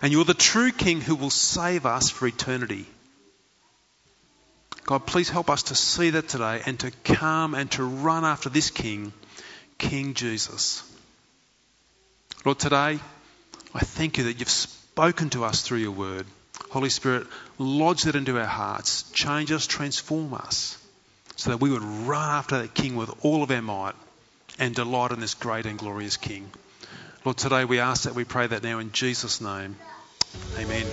And 0.00 0.12
you're 0.12 0.24
the 0.24 0.34
true 0.34 0.72
King 0.72 1.00
who 1.00 1.14
will 1.14 1.30
save 1.30 1.86
us 1.86 2.10
for 2.10 2.26
eternity. 2.26 2.86
God, 4.84 5.06
please 5.06 5.28
help 5.28 5.48
us 5.48 5.64
to 5.64 5.74
see 5.74 6.10
that 6.10 6.28
today 6.28 6.62
and 6.66 6.78
to 6.80 6.90
come 7.04 7.54
and 7.54 7.70
to 7.72 7.84
run 7.84 8.24
after 8.24 8.48
this 8.48 8.70
King, 8.70 9.12
King 9.78 10.14
Jesus. 10.14 10.82
Lord, 12.44 12.58
today 12.58 12.98
I 13.74 13.78
thank 13.78 14.18
you 14.18 14.24
that 14.24 14.38
you've 14.38 14.48
spoken 14.48 15.30
to 15.30 15.44
us 15.44 15.62
through 15.62 15.78
your 15.78 15.92
word. 15.92 16.26
Holy 16.70 16.90
Spirit, 16.90 17.26
lodge 17.58 18.02
that 18.02 18.16
into 18.16 18.38
our 18.38 18.46
hearts, 18.46 19.04
change 19.12 19.52
us, 19.52 19.66
transform 19.66 20.34
us, 20.34 20.78
so 21.36 21.50
that 21.50 21.60
we 21.60 21.70
would 21.70 21.82
run 21.82 22.30
after 22.30 22.58
that 22.62 22.74
King 22.74 22.96
with 22.96 23.24
all 23.24 23.42
of 23.42 23.50
our 23.50 23.62
might 23.62 23.94
and 24.58 24.74
delight 24.74 25.12
in 25.12 25.20
this 25.20 25.34
great 25.34 25.66
and 25.66 25.78
glorious 25.78 26.16
King. 26.16 26.50
Lord, 27.24 27.36
today 27.36 27.64
we 27.64 27.78
ask 27.78 28.04
that 28.04 28.14
we 28.14 28.24
pray 28.24 28.48
that 28.48 28.62
now 28.62 28.80
in 28.80 28.90
Jesus' 28.90 29.40
name. 29.40 29.76
Amen. 30.58 30.86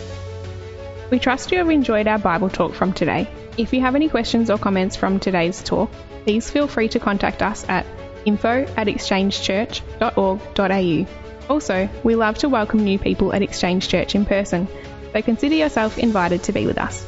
We 1.12 1.20
trust 1.20 1.52
you 1.52 1.58
have 1.58 1.70
enjoyed 1.70 2.08
our 2.08 2.20
Bible 2.20 2.50
talk 2.50 2.74
from 2.74 2.94
today. 2.94 3.28
If 3.58 3.74
you 3.74 3.82
have 3.82 3.96
any 3.96 4.08
questions 4.10 4.52
or 4.52 4.60
comments 4.60 4.96
from 4.96 5.20
today's 5.20 5.62
talk, 5.64 5.92
please 6.24 6.50
feel 6.50 6.68
free 6.68 6.88
to 6.90 7.00
contact 7.00 7.42
us 7.42 7.66
at 7.68 7.88
info 8.26 8.66
at 8.78 8.88
exchangechurch.org.au. 8.88 11.06
Also, 11.50 11.90
we 12.04 12.16
love 12.16 12.38
to 12.38 12.48
welcome 12.48 12.84
new 12.84 13.00
people 13.00 13.34
at 13.34 13.42
Exchange 13.42 13.88
Church 13.88 14.14
in 14.14 14.24
person, 14.26 14.68
so 15.12 15.22
consider 15.24 15.56
yourself 15.56 15.98
invited 15.98 16.44
to 16.44 16.54
be 16.54 16.68
with 16.68 16.78
us. 16.78 17.04